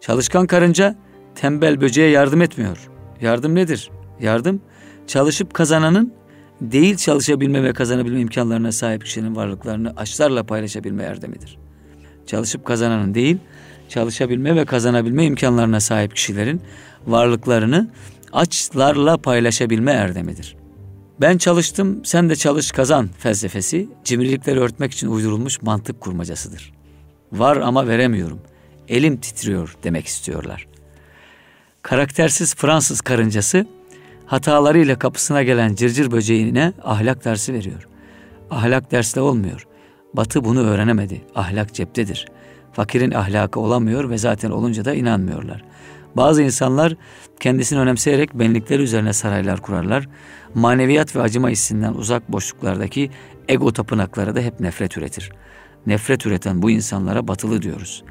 Çalışkan 0.02 0.48
karınca 0.48 0.96
tembel 1.36 1.82
böceğe 1.82 2.10
yardım 2.10 2.42
etmiyor. 2.42 2.90
Yardım 3.22 3.56
nedir? 3.56 3.92
Yardım 4.20 4.62
çalışıp 5.08 5.54
kazananın 5.54 6.14
değil 6.62 6.98
çalışabilme 6.98 7.64
ve 7.64 7.74
kazanabilme 7.74 8.20
imkanlarına 8.20 8.72
sahip 8.72 9.06
kişinin 9.06 9.36
varlıklarını 9.36 9.94
açlarla 9.98 10.44
paylaşabilme 10.44 11.04
erdemidir. 11.04 11.58
Çalışıp 12.28 12.66
kazananın 12.66 13.14
değil, 13.14 13.38
çalışabilme 13.90 14.56
ve 14.56 14.66
kazanabilme 14.66 15.26
imkanlarına 15.26 15.80
sahip 15.80 16.16
kişilerin 16.16 16.62
varlıklarını 17.08 17.92
açlarla 18.34 19.18
paylaşabilme 19.18 19.92
erdemidir. 19.92 20.63
Ben 21.22 21.38
çalıştım, 21.38 22.06
sen 22.06 22.30
de 22.30 22.36
çalış 22.36 22.72
kazan 22.72 23.10
felsefesi 23.18 23.88
cimrilikleri 24.04 24.60
örtmek 24.60 24.92
için 24.92 25.08
uydurulmuş 25.08 25.62
mantık 25.62 26.02
kurmacasıdır. 26.02 26.74
Var 27.32 27.58
ama 27.58 27.88
veremiyorum. 27.88 28.40
Elim 28.88 29.18
titriyor 29.18 29.76
demek 29.84 30.06
istiyorlar. 30.08 30.68
Karaktersiz 31.82 32.56
Fransız 32.56 33.02
karıncası 33.02 33.68
hatalarıyla 34.26 35.00
kapısına 35.00 35.44
gelen 35.44 35.76
cırcır 35.76 36.12
böceğine 36.12 36.74
ahlak 36.84 37.26
dersi 37.26 37.54
veriyor. 37.54 37.88
Ahlak 38.50 38.92
dersle 38.92 39.22
olmuyor. 39.22 39.68
Batı 40.14 40.46
bunu 40.46 40.62
öğrenemedi. 40.62 41.22
Ahlak 41.36 41.74
ceptedir. 41.74 42.28
Fakirin 42.74 43.12
ahlakı 43.12 43.60
olamıyor 43.60 44.10
ve 44.10 44.18
zaten 44.18 44.52
olunca 44.52 44.86
da 44.86 44.94
inanmıyorlar. 44.94 45.64
Bazı 46.16 46.44
insanlar 46.44 46.96
kendisini 47.40 47.80
önemseyerek 47.80 48.34
benlikleri 48.34 48.82
üzerine 48.82 49.14
saraylar 49.14 49.62
kurarlar. 49.62 50.10
Maneviyat 50.54 51.16
ve 51.16 51.22
acıma 51.22 51.50
hissinden 51.50 51.94
uzak 51.94 52.32
boşluklardaki 52.32 53.10
ego 53.48 53.74
tapınakları 53.74 54.36
da 54.36 54.40
hep 54.40 54.60
nefret 54.60 54.98
üretir. 54.98 55.32
Nefret 55.88 56.26
üreten 56.26 56.62
bu 56.62 56.72
insanlara 56.72 57.28
batılı 57.28 57.62
diyoruz. 57.62 58.04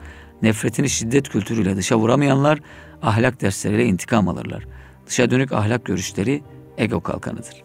Nefretini 0.42 0.90
şiddet 0.90 1.28
kültürüyle 1.28 1.76
dışa 1.76 1.96
vuramayanlar 1.96 2.58
ahlak 3.02 3.40
dersleriyle 3.40 3.84
intikam 3.84 4.28
alırlar. 4.28 4.66
Dışa 5.06 5.30
dönük 5.30 5.52
ahlak 5.52 5.84
görüşleri 5.84 6.42
ego 6.78 7.00
kalkanıdır. 7.00 7.62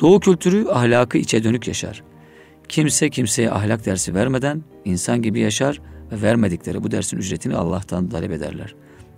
Doğu 0.00 0.20
kültürü 0.20 0.68
ahlakı 0.68 1.18
içe 1.18 1.44
dönük 1.44 1.68
yaşar. 1.68 2.02
Kimse 2.68 3.10
kimseye 3.10 3.50
ahlak 3.50 3.86
dersi 3.86 4.14
vermeden 4.14 4.62
insan 4.84 5.22
gibi 5.22 5.40
yaşar 5.40 5.80
ve 6.12 6.22
vermedikleri 6.22 6.82
bu 6.82 6.90
dersin 6.90 7.16
ücretini 7.16 7.56
Allah'tan 7.56 8.08
talep 8.08 8.32
ederler. 8.32 8.74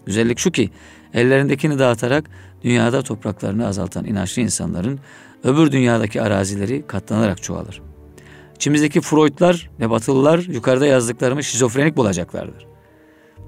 Güzellik 0.06 0.38
şu 0.38 0.50
ki 0.50 0.70
ellerindekini 1.14 1.78
dağıtarak 1.78 2.30
dünyada 2.62 3.02
topraklarını 3.02 3.66
azaltan 3.66 4.04
inançlı 4.04 4.42
insanların 4.42 5.00
öbür 5.44 5.72
dünyadaki 5.72 6.22
arazileri 6.22 6.86
katlanarak 6.86 7.42
çoğalır. 7.42 7.82
İçimizdeki 8.56 9.00
Freudlar 9.00 9.70
ve 9.80 9.90
Batılılar 9.90 10.38
yukarıda 10.38 10.86
yazdıklarımı 10.86 11.44
şizofrenik 11.44 11.96
bulacaklardır. 11.96 12.66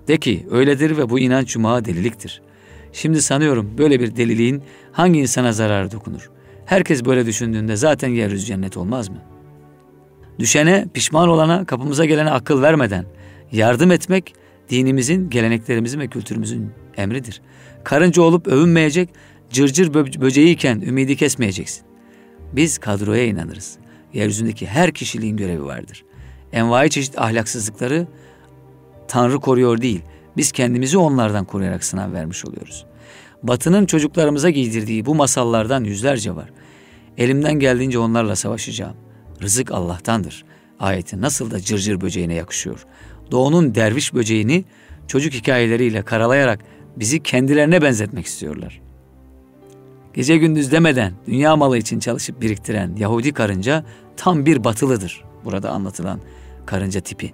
De 0.09 0.19
ki 0.19 0.47
öyledir 0.51 0.97
ve 0.97 1.11
bu 1.11 1.19
inanç 1.19 1.49
cumağa 1.49 1.85
deliliktir. 1.85 2.43
Şimdi 2.93 3.23
sanıyorum 3.23 3.71
böyle 3.79 4.01
bir 4.01 4.17
deliliğin 4.17 4.63
hangi 4.93 5.21
insana 5.21 5.53
zararı 5.53 5.93
dokunur? 5.93 6.31
Herkes 6.67 7.05
böyle 7.05 7.27
düşündüğünde 7.27 7.77
zaten 7.77 8.09
yeryüzü 8.09 8.47
cennet 8.47 8.77
olmaz 8.77 9.09
mı? 9.09 9.19
Düşene, 10.39 10.87
pişman 10.95 11.29
olana, 11.29 11.65
kapımıza 11.65 12.05
gelene 12.05 12.31
akıl 12.31 12.63
vermeden 12.63 13.05
yardım 13.53 13.91
etmek 13.91 14.35
dinimizin, 14.71 15.31
geleneklerimizin 15.31 16.01
ve 16.01 16.09
kültürümüzün 16.09 16.71
emridir. 16.97 17.41
Karınca 17.85 18.23
olup 18.23 18.47
övünmeyecek, 18.47 19.09
cırcır 19.51 19.95
böceğiyken 19.95 20.81
ümidi 20.81 21.17
kesmeyeceksin. 21.17 21.85
Biz 22.53 22.79
kadroya 22.79 23.27
inanırız. 23.27 23.79
Yeryüzündeki 24.13 24.67
her 24.67 24.93
kişiliğin 24.93 25.37
görevi 25.37 25.65
vardır. 25.65 26.05
Envai 26.53 26.91
çeşit 26.91 27.19
ahlaksızlıkları 27.19 28.07
Tanrı 29.09 29.41
koruyor 29.41 29.81
değil, 29.83 30.03
biz 30.37 30.53
kendimizi 30.53 30.99
onlardan 30.99 31.45
koruyarak 31.45 31.85
sınav 31.85 32.13
vermiş 32.13 32.45
oluyoruz. 32.45 32.87
Batı'nın 33.43 33.87
çocuklarımıza 33.87 34.51
giydirdiği 34.51 35.07
bu 35.07 35.15
masallardan 35.15 35.85
yüzlerce 35.85 36.37
var. 36.37 36.51
Elimden 37.19 37.55
geldiğince 37.55 37.99
onlarla 37.99 38.37
savaşacağım. 38.37 38.97
Rızık 39.43 39.73
Allah'tandır. 39.73 40.45
Ayeti 40.81 41.21
nasıl 41.21 41.51
da 41.51 41.61
cırcır 41.61 42.01
böceğine 42.01 42.35
yakışıyor. 42.35 42.87
Doğu'nun 43.31 43.75
derviş 43.75 44.15
böceğini 44.15 44.65
çocuk 45.07 45.33
hikayeleriyle 45.33 46.03
karalayarak 46.03 46.61
bizi 46.97 47.23
kendilerine 47.23 47.83
benzetmek 47.83 48.27
istiyorlar. 48.27 48.81
Gece 50.15 50.37
gündüz 50.37 50.73
demeden 50.73 51.13
dünya 51.27 51.57
malı 51.57 51.79
için 51.79 51.99
çalışıp 51.99 52.41
biriktiren 52.41 52.97
Yahudi 52.97 53.33
karınca 53.33 53.85
tam 54.17 54.47
bir 54.47 54.65
batılıdır. 54.65 55.25
Burada 55.45 55.71
anlatılan 55.71 56.21
karınca 56.67 57.01
tipi. 57.01 57.33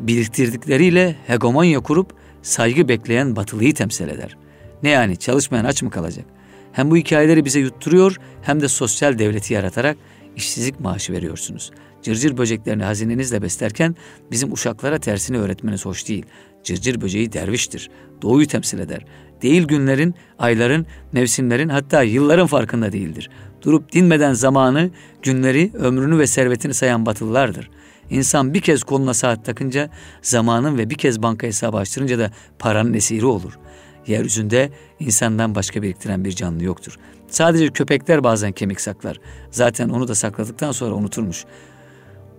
Biriktirdikleriyle 0.00 1.16
hegemonya 1.26 1.80
kurup 1.80 2.12
saygı 2.42 2.88
bekleyen 2.88 3.36
batılıyı 3.36 3.74
temsil 3.74 4.08
eder. 4.08 4.36
Ne 4.82 4.88
yani 4.88 5.16
çalışmayan 5.16 5.64
aç 5.64 5.82
mı 5.82 5.90
kalacak? 5.90 6.24
Hem 6.72 6.90
bu 6.90 6.96
hikayeleri 6.96 7.44
bize 7.44 7.60
yutturuyor 7.60 8.16
hem 8.42 8.60
de 8.60 8.68
sosyal 8.68 9.18
devleti 9.18 9.54
yaratarak 9.54 9.96
işsizlik 10.36 10.80
maaşı 10.80 11.12
veriyorsunuz. 11.12 11.70
Cırcır 12.02 12.36
böceklerini 12.36 12.84
hazinenizle 12.84 13.42
beslerken 13.42 13.96
bizim 14.30 14.52
uşaklara 14.52 14.98
tersini 14.98 15.38
öğretmeniz 15.38 15.86
hoş 15.86 16.08
değil. 16.08 16.26
Cırcır 16.64 17.00
böceği 17.00 17.32
derviştir. 17.32 17.90
Doğuyu 18.22 18.46
temsil 18.46 18.78
eder. 18.78 19.04
Değil 19.42 19.62
günlerin, 19.62 20.14
ayların, 20.38 20.86
mevsimlerin 21.12 21.68
hatta 21.68 22.02
yılların 22.02 22.46
farkında 22.46 22.92
değildir. 22.92 23.30
Durup 23.62 23.92
dinmeden 23.92 24.32
zamanı, 24.32 24.90
günleri, 25.22 25.70
ömrünü 25.74 26.18
ve 26.18 26.26
servetini 26.26 26.74
sayan 26.74 27.06
batılılardır. 27.06 27.70
İnsan 28.10 28.54
bir 28.54 28.60
kez 28.60 28.82
koluna 28.82 29.14
saat 29.14 29.44
takınca 29.44 29.90
zamanın 30.22 30.78
ve 30.78 30.90
bir 30.90 30.94
kez 30.94 31.22
banka 31.22 31.46
hesabı 31.46 31.76
açtırınca 31.76 32.18
da 32.18 32.30
paranın 32.58 32.94
esiri 32.94 33.26
olur. 33.26 33.58
Yeryüzünde 34.06 34.70
insandan 35.00 35.54
başka 35.54 35.82
biriktiren 35.82 36.24
bir 36.24 36.32
canlı 36.32 36.64
yoktur. 36.64 36.98
Sadece 37.28 37.68
köpekler 37.68 38.24
bazen 38.24 38.52
kemik 38.52 38.80
saklar. 38.80 39.20
Zaten 39.50 39.88
onu 39.88 40.08
da 40.08 40.14
sakladıktan 40.14 40.72
sonra 40.72 40.94
unuturmuş. 40.94 41.44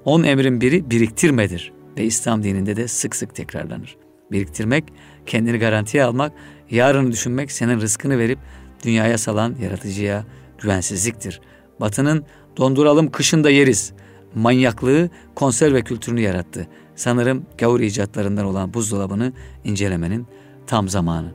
On 0.05 0.23
emrin 0.23 0.61
biri 0.61 0.91
biriktirmedir 0.91 1.73
ve 1.97 2.03
İslam 2.03 2.43
dininde 2.43 2.75
de 2.75 2.87
sık 2.87 3.15
sık 3.15 3.35
tekrarlanır. 3.35 3.97
Biriktirmek, 4.31 4.83
kendini 5.25 5.57
garantiye 5.57 6.03
almak, 6.03 6.31
yarını 6.69 7.11
düşünmek, 7.11 7.51
senin 7.51 7.81
rızkını 7.81 8.17
verip 8.17 8.39
dünyaya 8.85 9.17
salan 9.17 9.55
yaratıcıya 9.61 10.25
güvensizliktir. 10.57 11.41
Batının 11.79 12.25
donduralım 12.57 13.11
kışında 13.11 13.49
yeriz 13.49 13.93
manyaklığı 14.35 15.09
konserve 15.35 15.81
kültürünü 15.81 16.21
yarattı. 16.21 16.67
Sanırım 16.95 17.45
gavur 17.57 17.79
icatlarından 17.79 18.45
olan 18.45 18.73
buzdolabını 18.73 19.33
incelemenin 19.63 20.27
tam 20.67 20.89
zamanı. 20.89 21.31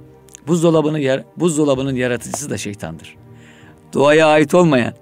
Buzdolabını 0.47 1.01
yer, 1.01 1.25
buzdolabının 1.37 1.95
yaratıcısı 1.95 2.51
da 2.51 2.59
şeytandır. 2.59 3.17
Doğaya 3.93 4.27
ait 4.27 4.55
olmayan, 4.55 4.95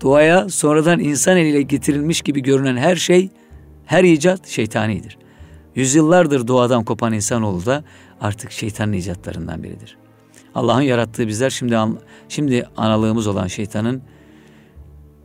doğaya 0.00 0.48
sonradan 0.48 1.00
insan 1.00 1.36
eliyle 1.36 1.62
getirilmiş 1.62 2.22
gibi 2.22 2.42
görünen 2.42 2.76
her 2.76 2.96
şey, 2.96 3.30
her 3.86 4.04
icat 4.04 4.46
şeytanidir. 4.48 5.18
Yüzyıllardır 5.74 6.48
doğadan 6.48 6.84
kopan 6.84 7.12
insanoğlu 7.12 7.66
da 7.66 7.84
artık 8.20 8.52
şeytanın 8.52 8.92
icatlarından 8.92 9.62
biridir. 9.62 9.96
Allah'ın 10.54 10.82
yarattığı 10.82 11.28
bizler 11.28 11.50
şimdi 11.50 11.78
şimdi 12.28 12.68
analığımız 12.76 13.26
olan 13.26 13.46
şeytanın 13.46 14.02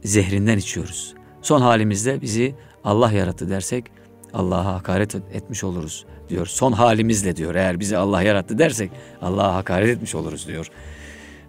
zehrinden 0.04 0.58
içiyoruz. 0.58 1.16
Son 1.42 1.62
halimizde 1.62 2.22
bizi 2.22 2.56
Allah 2.84 3.12
yarattı 3.12 3.50
dersek 3.50 3.86
Allah'a 4.34 4.66
hakaret 4.66 5.16
etmiş 5.16 5.64
oluruz 5.64 6.06
diyor. 6.30 6.46
Son 6.46 6.72
halimizle 6.72 7.36
diyor. 7.36 7.56
Eğer 7.56 7.80
bizi 7.80 7.98
Allah 7.98 8.22
yarattı 8.22 8.58
dersek 8.58 8.92
Allah'a 9.22 9.56
hakaret 9.56 9.90
etmiş 9.90 10.16
oluruz 10.16 10.48
diyor. 10.48 10.70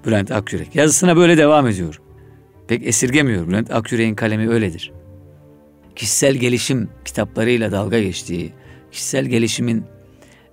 Bülent 0.06 0.30
Akyürek. 0.30 0.76
Yazısına 0.76 1.16
böyle 1.16 1.38
devam 1.38 1.66
ediyor. 1.66 2.00
Pek 2.68 2.86
esirgemiyor. 2.86 3.48
Bülent 3.48 3.70
Akyürek'in 3.70 4.14
kalemi 4.14 4.48
öyledir. 4.48 4.92
Kişisel 5.96 6.34
gelişim 6.34 6.88
kitaplarıyla 7.04 7.72
dalga 7.72 8.00
geçtiği, 8.00 8.52
kişisel 8.92 9.26
gelişimin 9.26 9.84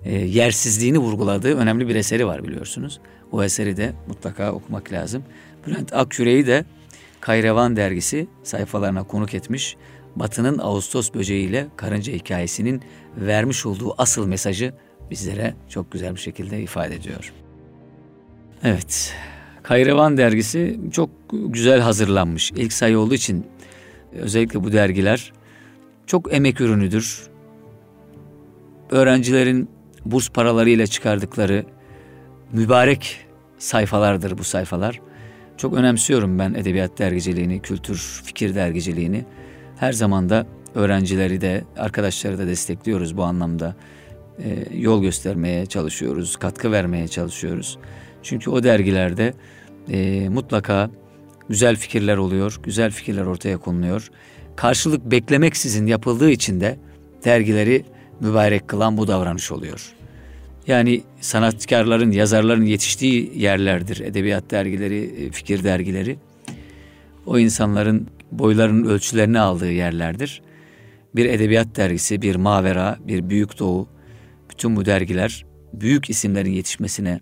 e, 0.04 0.14
yersizliğini 0.14 0.98
vurguladığı 0.98 1.56
önemli 1.56 1.88
bir 1.88 1.94
eseri 1.94 2.26
var 2.26 2.44
biliyorsunuz. 2.44 3.00
O 3.32 3.44
eseri 3.44 3.76
de 3.76 3.92
mutlaka 4.08 4.52
okumak 4.52 4.92
lazım. 4.92 5.22
Bülent 5.66 5.92
Akyürek'i 5.92 6.46
de 6.46 6.64
Kayrevan 7.20 7.76
dergisi 7.76 8.26
sayfalarına 8.42 9.02
konuk 9.02 9.34
etmiş. 9.34 9.76
Batı'nın 10.16 10.58
Ağustos 10.58 11.14
böceğiyle 11.14 11.66
karınca 11.76 12.12
hikayesinin 12.12 12.82
vermiş 13.16 13.66
olduğu 13.66 13.94
asıl 13.98 14.26
mesajı 14.26 14.74
bizlere 15.10 15.54
çok 15.68 15.92
güzel 15.92 16.14
bir 16.14 16.20
şekilde 16.20 16.62
ifade 16.62 16.94
ediyor. 16.94 17.32
Evet, 18.62 19.14
Kayrevan 19.64 20.16
dergisi 20.16 20.80
çok 20.92 21.10
güzel 21.30 21.80
hazırlanmış. 21.80 22.50
İlk 22.50 22.72
sayı 22.72 22.98
olduğu 22.98 23.14
için 23.14 23.46
özellikle 24.12 24.64
bu 24.64 24.72
dergiler 24.72 25.32
çok 26.06 26.34
emek 26.34 26.60
ürünüdür. 26.60 27.26
Öğrencilerin 28.90 29.68
burs 30.04 30.28
paralarıyla 30.28 30.86
çıkardıkları 30.86 31.64
mübarek 32.52 33.26
sayfalardır 33.58 34.38
bu 34.38 34.44
sayfalar. 34.44 35.00
Çok 35.56 35.74
önemsiyorum 35.74 36.38
ben 36.38 36.54
edebiyat 36.54 36.98
dergiciliğini, 36.98 37.62
kültür, 37.62 38.20
fikir 38.24 38.54
dergiciliğini. 38.54 39.24
Her 39.76 39.92
zaman 39.92 40.28
da 40.28 40.46
öğrencileri 40.74 41.40
de, 41.40 41.64
arkadaşları 41.76 42.38
da 42.38 42.46
destekliyoruz 42.46 43.16
bu 43.16 43.22
anlamda. 43.22 43.76
E, 44.38 44.76
yol 44.76 45.02
göstermeye 45.02 45.66
çalışıyoruz, 45.66 46.36
katkı 46.36 46.72
vermeye 46.72 47.08
çalışıyoruz. 47.08 47.78
Çünkü 48.22 48.50
o 48.50 48.62
dergilerde 48.62 49.34
e, 49.88 50.28
mutlaka 50.28 50.90
güzel 51.48 51.76
fikirler 51.76 52.16
oluyor, 52.16 52.60
güzel 52.62 52.90
fikirler 52.90 53.24
ortaya 53.24 53.58
konuluyor. 53.58 54.10
Karşılık 54.56 55.10
beklemeksizin 55.10 55.86
yapıldığı 55.86 56.30
için 56.30 56.60
de 56.60 56.78
dergileri 57.24 57.84
mübarek 58.20 58.68
kılan 58.68 58.96
bu 58.96 59.08
davranış 59.08 59.52
oluyor. 59.52 59.94
Yani 60.66 61.02
sanatkarların, 61.20 62.10
yazarların 62.10 62.64
yetiştiği 62.64 63.32
yerlerdir 63.34 64.00
edebiyat 64.00 64.50
dergileri, 64.50 65.26
e, 65.26 65.30
fikir 65.30 65.64
dergileri. 65.64 66.16
O 67.26 67.38
insanların 67.38 68.08
boylarının 68.32 68.88
ölçülerini 68.88 69.40
aldığı 69.40 69.72
yerlerdir. 69.72 70.42
Bir 71.16 71.26
edebiyat 71.26 71.76
dergisi, 71.76 72.22
bir 72.22 72.36
Mavera, 72.36 72.98
bir 73.00 73.30
Büyük 73.30 73.58
Doğu, 73.58 73.88
bütün 74.50 74.76
bu 74.76 74.84
dergiler 74.84 75.44
büyük 75.80 76.10
isimlerin 76.10 76.52
yetişmesine 76.52 77.20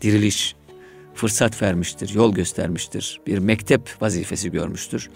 diriliş, 0.00 0.54
fırsat 1.14 1.62
vermiştir, 1.62 2.14
yol 2.14 2.34
göstermiştir. 2.34 3.20
Bir 3.26 3.38
mektep 3.38 4.02
vazifesi 4.02 4.50
görmüştür. 4.50 5.10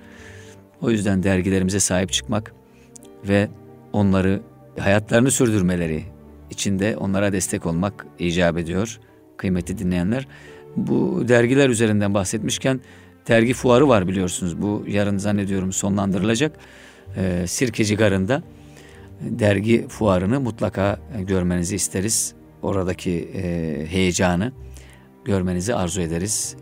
O 0.82 0.90
yüzden 0.90 1.22
dergilerimize 1.22 1.80
sahip 1.80 2.12
çıkmak 2.12 2.54
ve 3.28 3.48
onları 3.92 4.42
hayatlarını 4.78 5.30
sürdürmeleri, 5.30 6.04
içinde 6.50 6.96
onlara 6.96 7.32
destek 7.32 7.66
olmak 7.66 8.06
icap 8.18 8.58
ediyor 8.58 9.00
kıymetli 9.36 9.78
dinleyenler. 9.78 10.28
Bu 10.76 11.24
dergiler 11.28 11.68
üzerinden 11.68 12.14
bahsetmişken 12.14 12.80
dergi 13.28 13.54
fuarı 13.54 13.88
var 13.88 14.08
biliyorsunuz. 14.08 14.62
Bu 14.62 14.84
yarın 14.88 15.18
zannediyorum 15.18 15.72
sonlandırılacak. 15.72 16.56
Ee, 17.16 17.44
Sirkeci 17.46 17.96
Garı'nda 17.96 18.42
dergi 19.20 19.88
fuarını 19.88 20.40
mutlaka 20.40 21.00
görmenizi 21.20 21.74
isteriz. 21.74 22.34
Oradaki 22.62 23.28
e, 23.34 23.86
heyecanı 23.88 24.52
görmenizi 25.26 25.74
arzu 25.74 26.00
ederiz. 26.00 26.56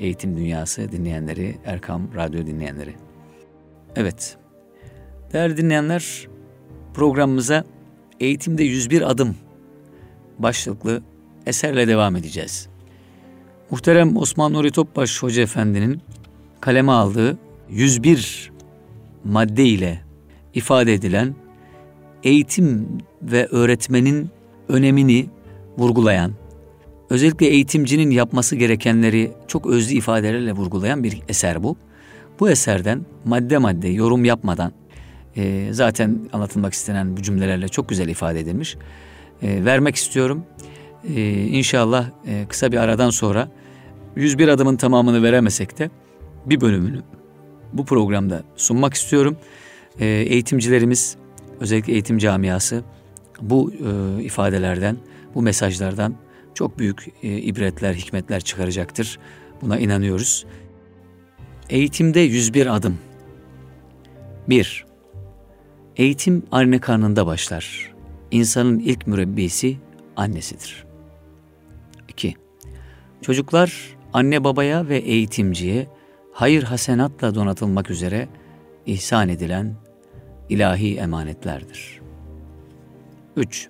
Eğitim 0.00 0.36
Dünyası 0.36 0.92
dinleyenleri, 0.92 1.58
Erkam 1.64 2.14
Radyo 2.14 2.46
dinleyenleri. 2.46 2.94
Evet, 3.96 4.36
değerli 5.32 5.56
dinleyenler 5.56 6.28
programımıza 6.94 7.64
Eğitimde 8.20 8.64
101 8.64 9.10
adım 9.10 9.36
başlıklı 10.38 11.02
eserle 11.46 11.88
devam 11.88 12.16
edeceğiz. 12.16 12.68
Muhterem 13.70 14.16
Osman 14.16 14.52
Nuri 14.52 14.70
Topbaş 14.70 15.22
Hoca 15.22 15.42
Efendi'nin 15.42 16.00
kaleme 16.60 16.92
aldığı 16.92 17.38
101 17.70 18.52
madde 19.24 19.64
ile 19.64 20.02
ifade 20.54 20.94
edilen 20.94 21.34
eğitim 22.22 22.88
ve 23.22 23.46
öğretmenin 23.46 24.30
önemini 24.68 25.26
vurgulayan, 25.78 26.32
özellikle 27.12 27.46
eğitimcinin 27.46 28.10
yapması 28.10 28.56
gerekenleri 28.56 29.32
çok 29.48 29.66
özlü 29.66 29.94
ifadelerle 29.94 30.52
vurgulayan 30.52 31.04
bir 31.04 31.22
eser 31.28 31.62
bu. 31.62 31.76
Bu 32.40 32.50
eserden 32.50 33.06
madde 33.24 33.58
madde 33.58 33.88
yorum 33.88 34.24
yapmadan 34.24 34.72
e, 35.36 35.68
zaten 35.70 36.28
anlatılmak 36.32 36.72
istenen 36.72 37.16
bu 37.16 37.22
cümlelerle 37.22 37.68
çok 37.68 37.88
güzel 37.88 38.08
ifade 38.08 38.40
edilmiş. 38.40 38.76
E, 39.42 39.64
vermek 39.64 39.96
istiyorum. 39.96 40.44
E, 41.16 41.32
inşallah 41.32 42.10
e, 42.26 42.46
kısa 42.48 42.72
bir 42.72 42.76
aradan 42.76 43.10
sonra 43.10 43.48
101 44.16 44.48
adımın 44.48 44.76
tamamını 44.76 45.22
veremesek 45.22 45.78
de 45.78 45.90
bir 46.46 46.60
bölümünü 46.60 47.02
bu 47.72 47.84
programda 47.84 48.42
sunmak 48.56 48.94
istiyorum. 48.94 49.36
E, 50.00 50.06
eğitimcilerimiz, 50.06 51.16
özellikle 51.60 51.92
eğitim 51.92 52.18
camiası 52.18 52.82
bu 53.40 53.72
e, 53.72 54.22
ifadelerden, 54.22 54.96
bu 55.34 55.42
mesajlardan 55.42 56.14
çok 56.54 56.78
büyük 56.78 57.08
e, 57.22 57.28
ibretler, 57.28 57.94
hikmetler 57.94 58.40
çıkaracaktır. 58.40 59.18
Buna 59.62 59.78
inanıyoruz. 59.78 60.46
Eğitimde 61.70 62.20
101 62.20 62.76
adım. 62.76 62.98
1. 64.48 64.86
Eğitim 65.96 66.42
anne 66.50 66.78
karnında 66.78 67.26
başlar. 67.26 67.94
İnsanın 68.30 68.78
ilk 68.78 69.06
mürebbisi 69.06 69.76
annesidir. 70.16 70.84
2. 72.08 72.34
Çocuklar 73.22 73.96
anne 74.12 74.44
babaya 74.44 74.88
ve 74.88 74.98
eğitimciye 74.98 75.86
hayır 76.32 76.62
hasenatla 76.62 77.34
donatılmak 77.34 77.90
üzere 77.90 78.28
ihsan 78.86 79.28
edilen 79.28 79.74
ilahi 80.48 80.96
emanetlerdir. 80.96 82.00
3. 83.36 83.68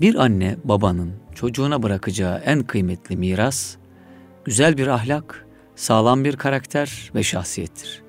Bir 0.00 0.14
anne 0.14 0.56
babanın 0.64 1.12
çocuğuna 1.34 1.82
bırakacağı 1.82 2.38
en 2.38 2.62
kıymetli 2.62 3.16
miras, 3.16 3.76
güzel 4.44 4.78
bir 4.78 4.86
ahlak, 4.86 5.46
sağlam 5.76 6.24
bir 6.24 6.36
karakter 6.36 7.10
ve 7.14 7.22
şahsiyettir. 7.22 8.02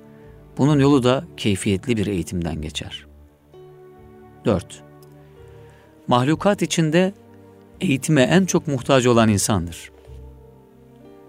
Bunun 0.58 0.78
yolu 0.78 1.02
da 1.02 1.24
keyfiyetli 1.36 1.96
bir 1.96 2.06
eğitimden 2.06 2.60
geçer. 2.62 3.06
4. 4.44 4.82
Mahlukat 6.08 6.62
içinde 6.62 7.14
eğitime 7.80 8.22
en 8.22 8.44
çok 8.46 8.66
muhtaç 8.66 9.06
olan 9.06 9.28
insandır. 9.28 9.90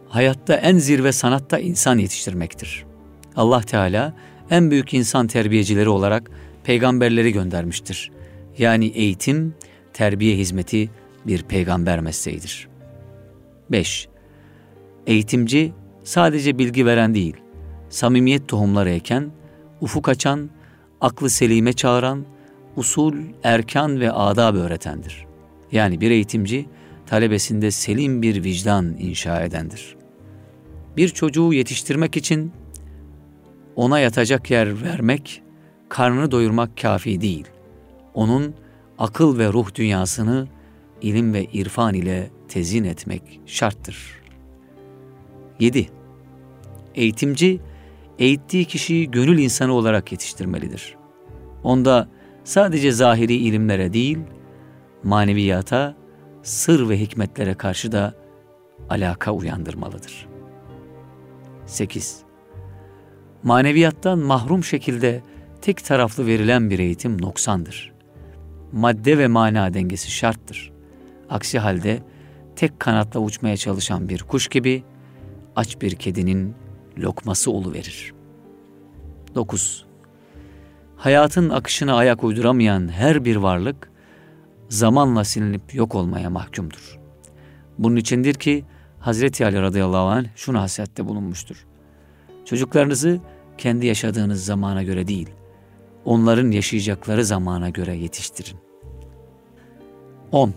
Hayatta 0.09 0.55
en 0.55 0.77
zirve 0.77 1.11
sanatta 1.11 1.59
insan 1.59 1.97
yetiştirmektir. 1.97 2.85
Allah 3.35 3.61
Teala 3.61 4.13
en 4.49 4.71
büyük 4.71 4.93
insan 4.93 5.27
terbiyecileri 5.27 5.89
olarak 5.89 6.31
peygamberleri 6.63 7.31
göndermiştir. 7.31 8.11
Yani 8.57 8.87
eğitim, 8.87 9.55
terbiye 9.97 10.38
hizmeti 10.38 10.89
bir 11.27 11.43
peygamber 11.43 11.99
mesleğidir. 11.99 12.67
5. 13.71 14.07
Eğitimci 15.07 15.73
sadece 16.03 16.57
bilgi 16.57 16.86
veren 16.86 17.13
değil, 17.13 17.38
samimiyet 17.89 18.47
tohumları 18.47 18.89
eken, 18.89 19.31
ufuk 19.81 20.10
açan, 20.10 20.49
aklı 21.01 21.29
selime 21.29 21.73
çağıran, 21.73 22.25
usul, 22.75 23.13
erkan 23.43 23.99
ve 23.99 24.12
adab 24.12 24.55
öğretendir. 24.55 25.25
Yani 25.71 26.01
bir 26.01 26.12
eğitimci 26.12 26.65
talebesinde 27.05 27.71
selim 27.71 28.21
bir 28.21 28.43
vicdan 28.43 28.95
inşa 28.99 29.41
edendir. 29.41 29.95
Bir 30.97 31.10
çocuğu 31.10 31.53
yetiştirmek 31.53 32.17
için 32.17 32.51
ona 33.75 33.99
yatacak 33.99 34.51
yer 34.51 34.83
vermek, 34.83 35.41
karnını 35.89 36.31
doyurmak 36.31 36.77
kafi 36.77 37.21
değil. 37.21 37.47
Onun 38.13 38.55
akıl 38.97 39.38
ve 39.38 39.53
ruh 39.53 39.75
dünyasını 39.75 40.47
ilim 41.01 41.33
ve 41.33 41.45
irfan 41.45 41.93
ile 41.93 42.31
tezin 42.47 42.83
etmek 42.83 43.41
şarttır. 43.45 44.21
7. 45.60 45.89
Eğitimci, 46.95 47.60
eğittiği 48.19 48.65
kişiyi 48.65 49.12
gönül 49.12 49.39
insanı 49.39 49.73
olarak 49.73 50.12
yetiştirmelidir. 50.12 50.95
Onda 51.63 52.10
sadece 52.43 52.91
zahiri 52.91 53.36
ilimlere 53.36 53.93
değil, 53.93 54.17
maneviyata, 55.03 55.95
sır 56.43 56.89
ve 56.89 56.99
hikmetlere 56.99 57.53
karşı 57.53 57.91
da 57.91 58.13
alaka 58.89 59.31
uyandırmalıdır. 59.31 60.27
8. 61.65 62.19
Maneviyattan 63.43 64.19
mahrum 64.19 64.63
şekilde 64.63 65.21
tek 65.62 65.86
taraflı 65.86 66.25
verilen 66.25 66.69
bir 66.69 66.79
eğitim 66.79 67.21
noksandır. 67.21 67.96
Madde 68.71 69.17
ve 69.17 69.27
mana 69.27 69.73
dengesi 69.73 70.12
şarttır. 70.12 70.71
Aksi 71.30 71.60
halde 71.60 72.03
tek 72.56 72.80
kanatla 72.80 73.19
uçmaya 73.19 73.58
çalışan 73.58 74.10
bir 74.10 74.23
kuş 74.23 74.47
gibi 74.47 74.84
aç 75.56 75.82
bir 75.82 75.95
kedinin 75.95 76.56
lokması 76.97 77.51
verir. 77.73 78.13
9. 79.36 79.86
Hayatın 80.97 81.49
akışına 81.49 81.95
ayak 81.95 82.23
uyduramayan 82.23 82.88
her 82.88 83.25
bir 83.25 83.36
varlık 83.36 83.91
zamanla 84.69 85.23
silinip 85.23 85.75
yok 85.75 85.95
olmaya 85.95 86.30
mahkumdur. 86.30 86.99
Bunun 87.77 87.95
içindir 87.95 88.34
ki 88.34 88.65
Hazreti 88.99 89.45
Ali 89.45 89.62
radıyallahu 89.62 90.08
anh 90.08 90.25
şu 90.36 90.53
nasihatte 90.53 91.06
bulunmuştur. 91.06 91.65
Çocuklarınızı 92.45 93.19
kendi 93.58 93.86
yaşadığınız 93.86 94.45
zamana 94.45 94.84
göre 94.84 95.08
değil, 95.08 95.30
onların 96.07 96.51
yaşayacakları 96.51 97.25
zamana 97.25 97.69
göre 97.69 97.95
yetiştirin. 97.95 98.57
10. 100.31 100.53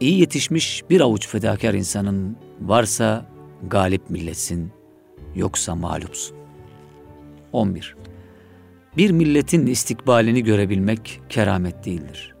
İyi 0.00 0.20
yetişmiş 0.20 0.84
bir 0.90 1.00
avuç 1.00 1.28
fedakar 1.28 1.74
insanın 1.74 2.36
varsa 2.60 3.26
galip 3.70 4.10
milletsin, 4.10 4.72
yoksa 5.34 5.74
mağlupsun. 5.74 6.36
11. 7.52 7.96
Bir 8.96 9.10
milletin 9.10 9.66
istikbalini 9.66 10.44
görebilmek 10.44 11.20
keramet 11.28 11.84
değildir. 11.84 12.34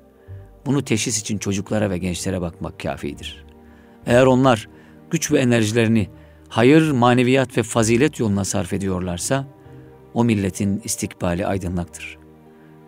Bunu 0.66 0.84
teşhis 0.84 1.20
için 1.20 1.38
çocuklara 1.38 1.90
ve 1.90 1.98
gençlere 1.98 2.40
bakmak 2.40 2.80
kafidir. 2.80 3.44
Eğer 4.06 4.26
onlar 4.26 4.68
güç 5.10 5.32
ve 5.32 5.38
enerjilerini 5.38 6.08
hayır, 6.48 6.90
maneviyat 6.90 7.58
ve 7.58 7.62
fazilet 7.62 8.20
yoluna 8.20 8.44
sarf 8.44 8.72
ediyorlarsa, 8.72 9.46
o 10.14 10.24
milletin 10.24 10.80
istikbali 10.84 11.46
aydınlaktır. 11.46 12.21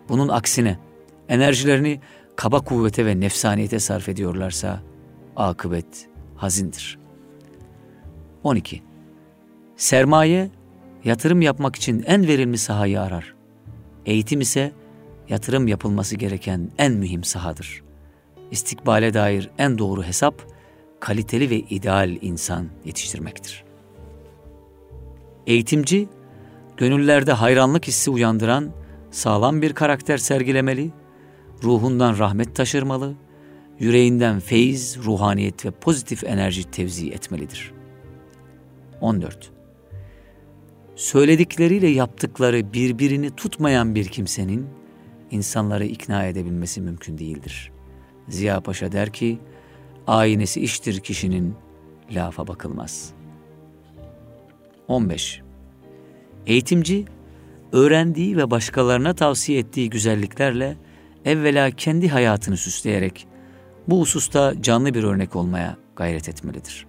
Bunun 0.09 0.27
aksine 0.27 0.77
enerjilerini 1.29 2.01
kaba 2.35 2.61
kuvvete 2.61 3.05
ve 3.05 3.19
nefsaniyete 3.19 3.79
sarf 3.79 4.09
ediyorlarsa, 4.09 4.81
akıbet 5.35 6.09
hazindir. 6.35 6.99
12. 8.43 8.83
Sermaye, 9.75 10.49
yatırım 11.03 11.41
yapmak 11.41 11.75
için 11.75 12.03
en 12.07 12.27
verimli 12.27 12.57
sahayı 12.57 13.01
arar. 13.01 13.35
Eğitim 14.05 14.41
ise 14.41 14.71
yatırım 15.29 15.67
yapılması 15.67 16.15
gereken 16.15 16.71
en 16.77 16.93
mühim 16.93 17.23
sahadır. 17.23 17.83
İstikbale 18.51 19.13
dair 19.13 19.49
en 19.57 19.77
doğru 19.77 20.03
hesap, 20.03 20.35
kaliteli 20.99 21.49
ve 21.49 21.55
ideal 21.59 22.09
insan 22.21 22.67
yetiştirmektir. 22.85 23.63
Eğitimci, 25.47 26.09
gönüllerde 26.77 27.31
hayranlık 27.31 27.87
hissi 27.87 28.09
uyandıran 28.11 28.71
sağlam 29.15 29.61
bir 29.61 29.73
karakter 29.73 30.17
sergilemeli, 30.17 30.91
ruhundan 31.63 32.17
rahmet 32.17 32.55
taşırmalı, 32.55 33.13
yüreğinden 33.79 34.39
feyiz, 34.39 34.97
ruhaniyet 35.03 35.65
ve 35.65 35.71
pozitif 35.71 36.23
enerji 36.23 36.71
tevzi 36.71 37.11
etmelidir. 37.11 37.73
14. 39.01 39.51
Söyledikleriyle 40.95 41.87
yaptıkları 41.87 42.73
birbirini 42.73 43.29
tutmayan 43.35 43.95
bir 43.95 44.05
kimsenin 44.05 44.67
insanları 45.31 45.85
ikna 45.85 46.25
edebilmesi 46.25 46.81
mümkün 46.81 47.17
değildir. 47.17 47.71
Ziya 48.27 48.61
Paşa 48.61 48.91
der 48.91 49.09
ki, 49.13 49.39
aynesi 50.07 50.61
iştir 50.61 50.99
kişinin, 50.99 51.55
lafa 52.11 52.47
bakılmaz. 52.47 53.13
15. 54.87 55.41
Eğitimci, 56.45 57.05
öğrendiği 57.71 58.37
ve 58.37 58.51
başkalarına 58.51 59.13
tavsiye 59.13 59.59
ettiği 59.59 59.89
güzelliklerle 59.89 60.77
evvela 61.25 61.71
kendi 61.71 62.09
hayatını 62.09 62.57
süsleyerek 62.57 63.27
bu 63.87 64.01
hususta 64.01 64.61
canlı 64.61 64.93
bir 64.93 65.03
örnek 65.03 65.35
olmaya 65.35 65.77
gayret 65.95 66.29
etmelidir. 66.29 66.87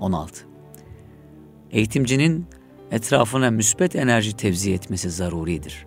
16. 0.00 0.46
Eğitimcinin 1.70 2.46
etrafına 2.90 3.50
müspet 3.50 3.96
enerji 3.96 4.36
tevzi 4.36 4.72
etmesi 4.72 5.10
zaruridir. 5.10 5.86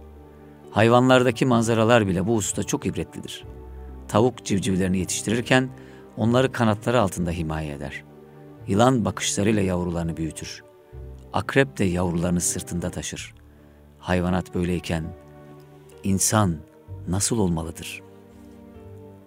Hayvanlardaki 0.71 1.45
manzaralar 1.45 2.07
bile 2.07 2.27
bu 2.27 2.35
hususta 2.35 2.63
çok 2.63 2.85
ibretlidir. 2.85 3.45
Tavuk 4.07 4.45
civcivlerini 4.45 4.97
yetiştirirken 4.97 5.69
onları 6.17 6.51
kanatları 6.51 7.01
altında 7.01 7.31
himaye 7.31 7.73
eder. 7.73 8.03
Yılan 8.67 9.05
bakışlarıyla 9.05 9.61
yavrularını 9.61 10.17
büyütür. 10.17 10.63
Akrep 11.33 11.77
de 11.77 11.83
yavrularını 11.83 12.41
sırtında 12.41 12.89
taşır. 12.89 13.36
Hayvanat 14.07 14.55
böyleyken 14.55 15.03
insan 16.03 16.57
nasıl 17.07 17.39
olmalıdır? 17.39 18.01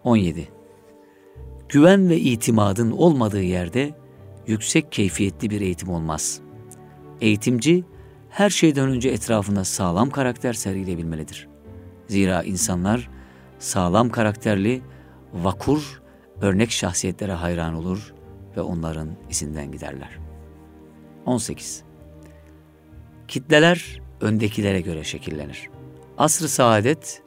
17. 0.05 0.49
Güven 1.69 2.09
ve 2.09 2.19
itimadın 2.19 2.91
olmadığı 2.91 3.43
yerde 3.43 3.95
yüksek 4.47 4.93
keyfiyetli 4.93 5.51
bir 5.51 5.61
eğitim 5.61 5.89
olmaz. 5.89 6.41
Eğitimci 7.21 7.85
her 8.31 8.51
şeyden 8.51 8.89
önce 8.89 9.09
etrafında 9.09 9.65
sağlam 9.65 10.11
karakter 10.11 10.53
sergileyebilmelidir. 10.53 11.49
Zira 12.09 12.43
insanlar 12.43 13.11
sağlam 13.59 14.11
karakterli, 14.11 14.83
vakur, 15.33 16.03
örnek 16.41 16.71
şahsiyetlere 16.71 17.33
hayran 17.33 17.75
olur 17.75 18.15
ve 18.57 18.61
onların 18.61 19.09
izinden 19.31 19.73
giderler. 19.73 20.19
18. 21.27 21.83
Kitleler 23.29 24.01
öndekilere 24.21 24.81
göre 24.81 25.05
şekillenir. 25.05 25.71
Asr-ı 26.19 26.49
saadet, 26.49 27.23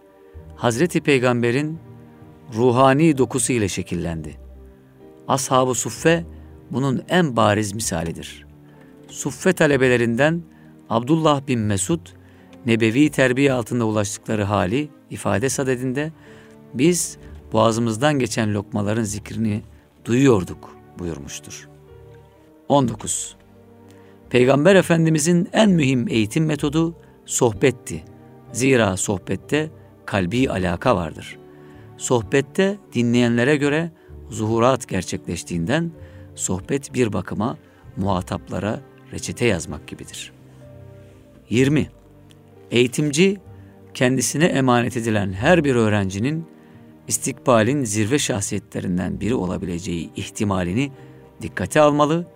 Hazreti 0.56 1.02
Peygamber'in 1.02 1.80
ruhani 2.54 3.18
dokusu 3.18 3.54
ile 3.54 3.68
şekillendi. 3.68 4.38
Ashab-ı 5.28 5.76
Suffe 5.76 6.26
bunun 6.72 7.04
en 7.10 7.36
bariz 7.36 7.74
misalidir. 7.74 8.46
Suffe 9.08 9.54
talebelerinden 9.54 10.42
Abdullah 10.90 11.48
bin 11.48 11.60
Mesud, 11.60 12.00
nebevi 12.66 13.10
terbiye 13.10 13.54
altında 13.54 13.86
ulaştıkları 13.86 14.44
hali 14.44 14.90
ifade 15.10 15.50
sadedinde 15.50 16.12
biz 16.74 17.18
boğazımızdan 17.54 18.20
geçen 18.20 18.54
lokmaların 18.54 19.04
zikrini 19.04 19.64
duyuyorduk 20.06 20.78
buyurmuştur. 21.00 21.70
19. 22.70 23.36
Peygamber 24.34 24.76
Efendimizin 24.76 25.50
en 25.54 25.70
mühim 25.70 26.08
eğitim 26.08 26.46
metodu 26.46 26.96
sohbetti. 27.26 28.04
Zira 28.52 28.98
sohbette 28.98 29.70
kalbi 30.06 30.50
alaka 30.50 30.96
vardır. 30.96 31.38
Sohbette 31.98 32.78
dinleyenlere 32.94 33.56
göre 33.56 33.92
zuhurat 34.30 34.88
gerçekleştiğinden 34.88 35.92
sohbet 36.36 36.94
bir 36.94 37.14
bakıma 37.14 37.58
muhataplara 37.98 38.80
reçete 39.12 39.46
yazmak 39.46 39.88
gibidir. 39.88 40.32
20. 41.50 41.90
Eğitimci 42.72 43.38
kendisine 43.94 44.46
emanet 44.46 44.98
edilen 44.98 45.34
her 45.34 45.64
bir 45.64 45.76
öğrencinin 45.76 46.46
istikbalin 47.08 47.84
zirve 47.84 48.20
şahsiyetlerinden 48.20 49.20
biri 49.20 49.36
olabileceği 49.36 50.10
ihtimalini 50.16 50.92
dikkate 51.42 51.82
almalı, 51.82 52.33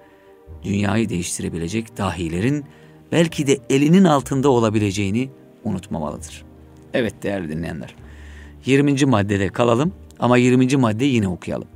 dünyayı 0.67 1.09
değiştirebilecek 1.09 1.97
dahilerin 1.97 2.65
belki 3.11 3.47
de 3.47 3.57
elinin 3.69 4.03
altında 4.03 4.49
olabileceğini 4.49 5.29
unutmamalıdır. 5.63 6.45
Evet 6.93 7.23
değerli 7.23 7.49
dinleyenler. 7.49 7.95
20. 8.65 9.05
maddede 9.05 9.49
kalalım 9.49 9.93
ama 10.19 10.37
20. 10.37 10.77
maddeyi 10.77 11.13
yine 11.13 11.27
okuyalım. 11.27 11.67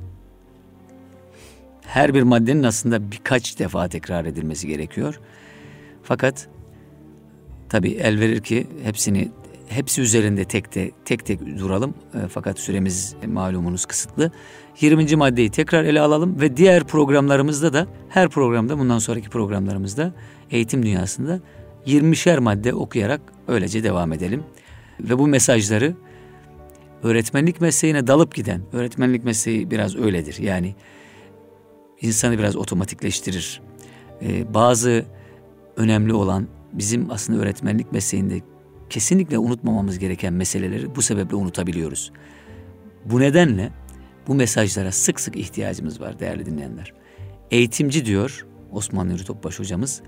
Her 1.82 2.14
bir 2.14 2.22
maddenin 2.22 2.62
aslında 2.62 3.10
birkaç 3.12 3.58
defa 3.58 3.88
tekrar 3.88 4.24
edilmesi 4.24 4.68
gerekiyor. 4.68 5.20
Fakat 6.02 6.48
tabi 7.68 7.90
el 7.90 8.20
verir 8.20 8.40
ki 8.40 8.66
hepsini 8.84 9.28
hepsi 9.72 10.00
üzerinde 10.00 10.44
tek 10.44 10.74
de 10.74 10.90
tek 11.04 11.26
tek 11.26 11.58
duralım. 11.58 11.94
E, 12.14 12.28
fakat 12.28 12.58
süremiz 12.58 13.14
malumunuz 13.26 13.86
kısıtlı. 13.86 14.30
20. 14.80 15.16
maddeyi 15.16 15.50
tekrar 15.50 15.84
ele 15.84 16.00
alalım 16.00 16.40
ve 16.40 16.56
diğer 16.56 16.84
programlarımızda 16.84 17.72
da 17.72 17.86
her 18.08 18.28
programda 18.28 18.78
bundan 18.78 18.98
sonraki 18.98 19.28
programlarımızda 19.28 20.14
eğitim 20.50 20.82
dünyasında 20.82 21.40
20'şer 21.86 22.40
madde 22.40 22.74
okuyarak 22.74 23.20
öylece 23.48 23.84
devam 23.84 24.12
edelim. 24.12 24.44
Ve 25.00 25.18
bu 25.18 25.26
mesajları 25.26 25.94
öğretmenlik 27.02 27.60
mesleğine 27.60 28.06
dalıp 28.06 28.34
giden, 28.34 28.62
öğretmenlik 28.72 29.24
mesleği 29.24 29.70
biraz 29.70 29.96
öyledir. 29.96 30.38
Yani 30.38 30.74
insanı 32.00 32.38
biraz 32.38 32.56
otomatikleştirir. 32.56 33.60
Ee, 34.22 34.54
bazı 34.54 35.04
önemli 35.76 36.14
olan 36.14 36.48
bizim 36.72 37.10
aslında 37.10 37.42
öğretmenlik 37.42 37.92
mesleğinde 37.92 38.40
kesinlikle 38.92 39.38
unutmamamız 39.38 39.98
gereken 39.98 40.32
meseleleri 40.32 40.94
bu 40.94 41.02
sebeple 41.02 41.36
unutabiliyoruz. 41.36 42.12
Bu 43.04 43.20
nedenle 43.20 43.70
bu 44.26 44.34
mesajlara 44.34 44.92
sık 44.92 45.20
sık 45.20 45.36
ihtiyacımız 45.36 46.00
var 46.00 46.18
değerli 46.18 46.46
dinleyenler. 46.46 46.92
Eğitimci 47.50 48.04
diyor 48.04 48.46
Osman 48.72 49.08
Nuri 49.08 49.24
Topbaş 49.24 49.58
hocamız, 49.58 50.02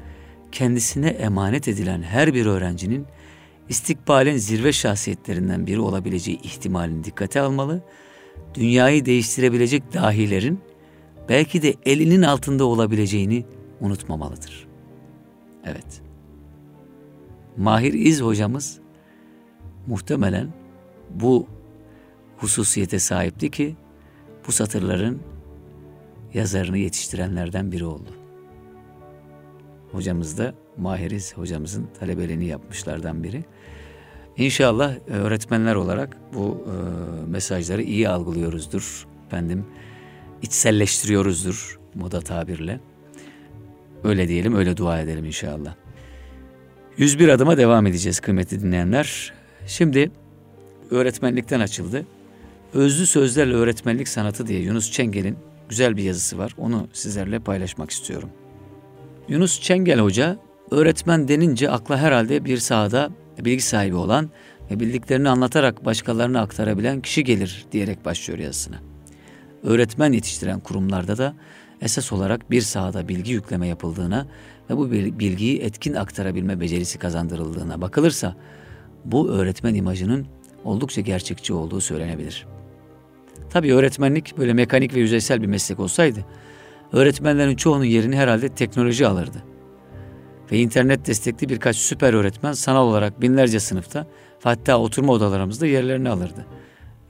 kendisine 0.53 1.09
emanet 1.09 1.69
edilen 1.69 2.03
her 2.03 2.35
bir 2.35 2.47
öğrencinin 2.47 3.07
istikbalin 3.69 4.37
zirve 4.37 4.73
şahsiyetlerinden 4.73 5.67
biri 5.67 5.81
olabileceği 5.81 6.41
ihtimalini 6.41 7.05
dikkate 7.05 7.41
almalı, 7.41 7.83
dünyayı 8.55 9.05
değiştirebilecek 9.05 9.93
dahilerin 9.93 10.61
belki 11.29 11.63
de 11.63 11.75
elinin 11.87 12.23
altında 12.23 12.65
olabileceğini 12.65 13.47
unutmamalıdır. 13.81 14.67
Evet. 15.65 16.04
Mahir 17.57 17.93
İz 17.93 18.23
hocamız 18.23 18.81
muhtemelen 19.87 20.49
bu 21.11 21.47
hususiyete 22.37 22.99
sahipti 22.99 23.51
ki 23.51 23.77
bu 24.47 24.53
satırların 24.53 25.23
yazarını 26.35 26.79
yetiştirenlerden 26.79 27.73
biri 27.73 27.85
oldu. 27.85 28.11
Hocamız 29.93 30.39
da 30.39 30.55
Mahiriz 30.77 31.37
hocamızın 31.37 31.89
talebeliğini 32.01 32.45
yapmışlardan 32.45 33.25
biri. 33.25 33.45
İnşallah 34.37 34.95
e, 34.95 35.13
öğretmenler 35.13 35.75
olarak 35.75 36.17
bu 36.35 36.67
e, 36.67 37.31
mesajları 37.31 37.83
iyi 37.83 38.09
algılıyoruzdur. 38.09 39.07
Efendim 39.27 39.67
içselleştiriyoruzdur 40.43 41.81
moda 41.95 42.21
tabirle. 42.21 42.81
Öyle 44.05 44.29
diyelim, 44.29 44.55
öyle 44.55 44.77
dua 44.77 45.01
edelim 45.01 45.25
inşallah. 45.25 45.84
101 46.99 47.29
adıma 47.29 47.57
devam 47.57 47.87
edeceğiz 47.87 48.21
kıymetli 48.21 48.63
dinleyenler. 48.63 49.33
Şimdi 49.67 50.11
öğretmenlikten 50.91 51.61
açıldı. 51.61 52.07
Özlü 52.75 53.07
Sözlerle 53.07 53.55
Öğretmenlik 53.55 54.09
Sanatı 54.09 54.47
diye 54.47 54.61
Yunus 54.61 54.93
Çengel'in 54.93 55.37
güzel 55.69 55.97
bir 55.97 56.03
yazısı 56.03 56.39
var. 56.39 56.55
Onu 56.59 56.89
sizlerle 56.93 57.39
paylaşmak 57.39 57.91
istiyorum. 57.91 58.29
Yunus 59.29 59.61
Çengel 59.61 60.01
Hoca 60.01 60.39
öğretmen 60.71 61.29
denince 61.29 61.71
akla 61.71 61.99
herhalde 61.99 62.45
bir 62.45 62.59
sahada 62.59 63.11
bilgi 63.39 63.63
sahibi 63.63 63.97
olan 63.97 64.31
ve 64.71 64.81
bildiklerini 64.81 65.29
anlatarak 65.29 65.85
başkalarına 65.85 66.41
aktarabilen 66.41 67.01
kişi 67.01 67.25
gelir 67.25 67.67
diyerek 67.73 68.05
başlıyor 68.05 68.39
yazısına. 68.39 68.77
Öğretmen 69.63 70.13
yetiştiren 70.13 70.61
kurumlarda 70.61 71.19
da 71.19 71.35
esas 71.81 72.13
olarak 72.13 72.51
bir 72.51 72.61
sahada 72.61 73.09
bilgi 73.09 73.33
yükleme 73.33 73.69
yapıldığına 73.69 74.27
ve 74.71 74.77
bu 74.77 74.91
bilgiyi 74.93 75.61
etkin 75.61 75.95
aktarabilme 75.95 76.61
becerisi 76.61 76.99
kazandırıldığına 76.99 77.81
bakılırsa 77.81 78.37
bu 79.05 79.29
öğretmen 79.29 79.75
imajının 79.75 80.27
oldukça 80.65 81.01
gerçekçi 81.01 81.53
olduğu 81.53 81.81
söylenebilir. 81.81 82.47
Tabii 83.51 83.75
öğretmenlik 83.75 84.39
böyle 84.39 84.53
mekanik 84.53 84.95
ve 84.95 85.01
yüzeysel 85.01 85.43
bir 85.43 85.47
meslek 85.47 85.81
olsaydı 85.81 86.25
öğretmenlerin 86.95 87.57
çoğunun 87.57 87.85
yerini 87.85 88.17
herhalde 88.17 88.49
teknoloji 88.49 89.07
alırdı. 89.07 89.43
Ve 90.53 90.59
internet 90.59 91.07
destekli 91.07 91.49
birkaç 91.49 91.77
süper 91.77 92.15
öğretmen 92.15 92.53
sanal 92.53 92.87
olarak 92.87 93.21
binlerce 93.21 93.61
sınıfta 93.61 94.07
hatta 94.43 94.79
oturma 94.79 95.13
odalarımızda 95.13 95.67
yerlerini 95.67 96.09
alırdı. 96.09 96.47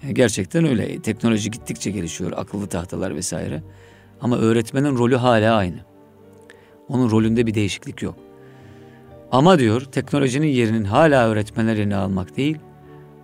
Yani 0.02 0.14
gerçekten 0.14 0.64
öyle. 0.64 1.02
Teknoloji 1.02 1.50
gittikçe 1.50 1.90
gelişiyor. 1.90 2.32
Akıllı 2.36 2.66
tahtalar 2.66 3.14
vesaire. 3.14 3.62
Ama 4.20 4.38
öğretmenin 4.38 4.98
rolü 4.98 5.16
hala 5.16 5.56
aynı. 5.56 5.93
Onun 6.88 7.10
rolünde 7.10 7.46
bir 7.46 7.54
değişiklik 7.54 8.02
yok. 8.02 8.14
Ama 9.32 9.58
diyor 9.58 9.80
teknolojinin 9.80 10.46
yerinin 10.46 10.84
hala 10.84 11.28
öğretmenler 11.28 11.76
yerine 11.76 11.96
almak 11.96 12.36
değil, 12.36 12.58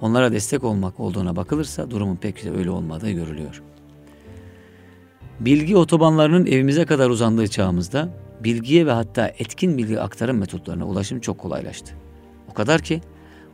onlara 0.00 0.32
destek 0.32 0.64
olmak 0.64 1.00
olduğuna 1.00 1.36
bakılırsa 1.36 1.90
durumun 1.90 2.16
pek 2.16 2.44
de 2.44 2.50
öyle 2.50 2.70
olmadığı 2.70 3.10
görülüyor. 3.10 3.62
Bilgi 5.40 5.76
otobanlarının 5.76 6.46
evimize 6.46 6.84
kadar 6.84 7.10
uzandığı 7.10 7.48
çağımızda 7.48 8.08
bilgiye 8.44 8.86
ve 8.86 8.92
hatta 8.92 9.28
etkin 9.38 9.78
bilgi 9.78 10.00
aktarım 10.00 10.38
metotlarına 10.38 10.86
ulaşım 10.86 11.20
çok 11.20 11.38
kolaylaştı. 11.38 11.94
O 12.50 12.54
kadar 12.54 12.80
ki 12.80 13.00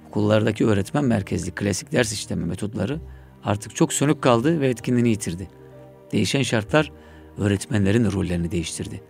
okullardaki 0.08 0.66
öğretmen 0.66 1.04
merkezli 1.04 1.50
klasik 1.50 1.92
ders 1.92 2.12
işleme 2.12 2.44
metotları 2.44 3.00
artık 3.44 3.76
çok 3.76 3.92
sönük 3.92 4.22
kaldı 4.22 4.60
ve 4.60 4.68
etkinliğini 4.68 5.08
yitirdi. 5.08 5.48
Değişen 6.12 6.42
şartlar 6.42 6.92
öğretmenlerin 7.38 8.12
rollerini 8.12 8.50
değiştirdi 8.50 9.02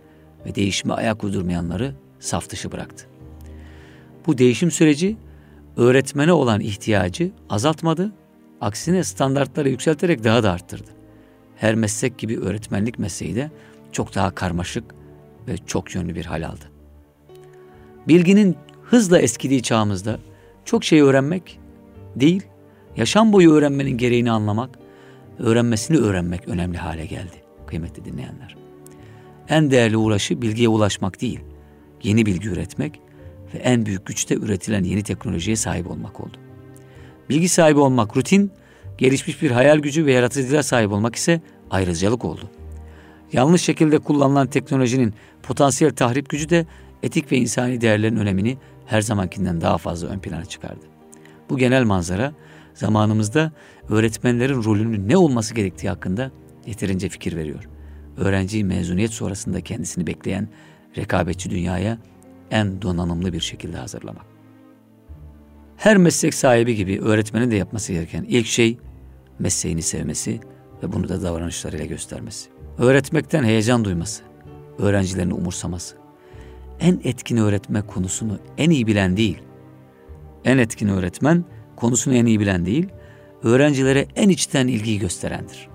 ve 0.45 0.55
değişime 0.55 0.93
ayak 0.93 1.23
uydurmayanları 1.23 1.95
saf 2.19 2.49
dışı 2.49 2.71
bıraktı. 2.71 3.05
Bu 4.27 4.37
değişim 4.37 4.71
süreci 4.71 5.17
öğretmene 5.77 6.33
olan 6.33 6.61
ihtiyacı 6.61 7.31
azaltmadı, 7.49 8.11
aksine 8.61 9.03
standartları 9.03 9.69
yükselterek 9.69 10.23
daha 10.23 10.43
da 10.43 10.51
arttırdı. 10.51 10.89
Her 11.55 11.75
meslek 11.75 12.17
gibi 12.17 12.39
öğretmenlik 12.39 12.99
mesleği 12.99 13.35
de 13.35 13.51
çok 13.91 14.15
daha 14.15 14.31
karmaşık 14.31 14.83
ve 15.47 15.57
çok 15.57 15.95
yönlü 15.95 16.15
bir 16.15 16.25
hal 16.25 16.45
aldı. 16.45 16.65
Bilginin 18.07 18.55
hızla 18.83 19.19
eskidiği 19.19 19.61
çağımızda 19.61 20.19
çok 20.65 20.83
şey 20.83 21.01
öğrenmek 21.01 21.59
değil, 22.15 22.43
yaşam 22.97 23.33
boyu 23.33 23.53
öğrenmenin 23.53 23.97
gereğini 23.97 24.31
anlamak, 24.31 24.79
öğrenmesini 25.39 25.97
öğrenmek 25.97 26.47
önemli 26.47 26.77
hale 26.77 27.05
geldi 27.05 27.35
kıymetli 27.67 28.05
dinleyenler. 28.05 28.66
En 29.49 29.71
değerli 29.71 29.97
uğraşı 29.97 30.41
bilgiye 30.41 30.69
ulaşmak 30.69 31.21
değil, 31.21 31.39
yeni 32.03 32.25
bilgi 32.25 32.49
üretmek 32.49 33.01
ve 33.53 33.57
en 33.57 33.85
büyük 33.85 34.05
güçte 34.05 34.35
üretilen 34.35 34.83
yeni 34.83 35.03
teknolojiye 35.03 35.55
sahip 35.55 35.91
olmak 35.91 36.21
oldu. 36.21 36.37
Bilgi 37.29 37.49
sahibi 37.49 37.79
olmak 37.79 38.17
rutin, 38.17 38.51
gelişmiş 38.97 39.41
bir 39.41 39.51
hayal 39.51 39.79
gücü 39.79 40.05
ve 40.05 40.13
yaratıcılığa 40.13 40.63
sahip 40.63 40.91
olmak 40.91 41.15
ise 41.15 41.41
ayrıcalık 41.69 42.25
oldu. 42.25 42.49
Yanlış 43.33 43.61
şekilde 43.61 43.99
kullanılan 43.99 44.47
teknolojinin 44.47 45.13
potansiyel 45.43 45.95
tahrip 45.95 46.29
gücü 46.29 46.49
de 46.49 46.65
etik 47.03 47.31
ve 47.31 47.37
insani 47.37 47.81
değerlerin 47.81 48.17
önemini 48.17 48.57
her 48.85 49.01
zamankinden 49.01 49.61
daha 49.61 49.77
fazla 49.77 50.07
ön 50.07 50.19
plana 50.19 50.45
çıkardı. 50.45 50.85
Bu 51.49 51.57
genel 51.57 51.83
manzara 51.83 52.33
zamanımızda 52.73 53.51
öğretmenlerin 53.89 54.63
rolünün 54.63 55.09
ne 55.09 55.17
olması 55.17 55.53
gerektiği 55.53 55.89
hakkında 55.89 56.31
yeterince 56.65 57.09
fikir 57.09 57.35
veriyor. 57.35 57.76
Öğrenciyi 58.17 58.63
mezuniyet 58.63 59.11
sonrasında 59.11 59.61
kendisini 59.61 60.07
bekleyen 60.07 60.47
rekabetçi 60.97 61.49
dünyaya 61.49 61.97
en 62.51 62.81
donanımlı 62.81 63.33
bir 63.33 63.39
şekilde 63.39 63.77
hazırlamak. 63.77 64.25
Her 65.77 65.97
meslek 65.97 66.33
sahibi 66.33 66.75
gibi 66.75 67.01
öğretmenin 67.01 67.51
de 67.51 67.55
yapması 67.55 67.93
gereken 67.93 68.23
ilk 68.23 68.47
şey 68.47 68.77
mesleğini 69.39 69.81
sevmesi 69.81 70.39
ve 70.83 70.93
bunu 70.93 71.09
da 71.09 71.23
davranışlarıyla 71.23 71.85
göstermesi. 71.85 72.49
Öğretmekten 72.77 73.43
heyecan 73.43 73.85
duyması, 73.85 74.23
öğrencilerini 74.79 75.33
umursaması. 75.33 75.95
En 76.79 76.99
etkin 77.03 77.37
öğretme 77.37 77.81
konusunu 77.81 78.39
en 78.57 78.69
iyi 78.69 78.87
bilen 78.87 79.17
değil, 79.17 79.41
en 80.45 80.57
etkin 80.57 80.87
öğretmen 80.87 81.45
konusunu 81.75 82.13
en 82.13 82.25
iyi 82.25 82.39
bilen 82.39 82.65
değil, 82.65 82.87
öğrencilere 83.43 84.07
en 84.15 84.29
içten 84.29 84.67
ilgiyi 84.67 84.99
gösterendir. 84.99 85.69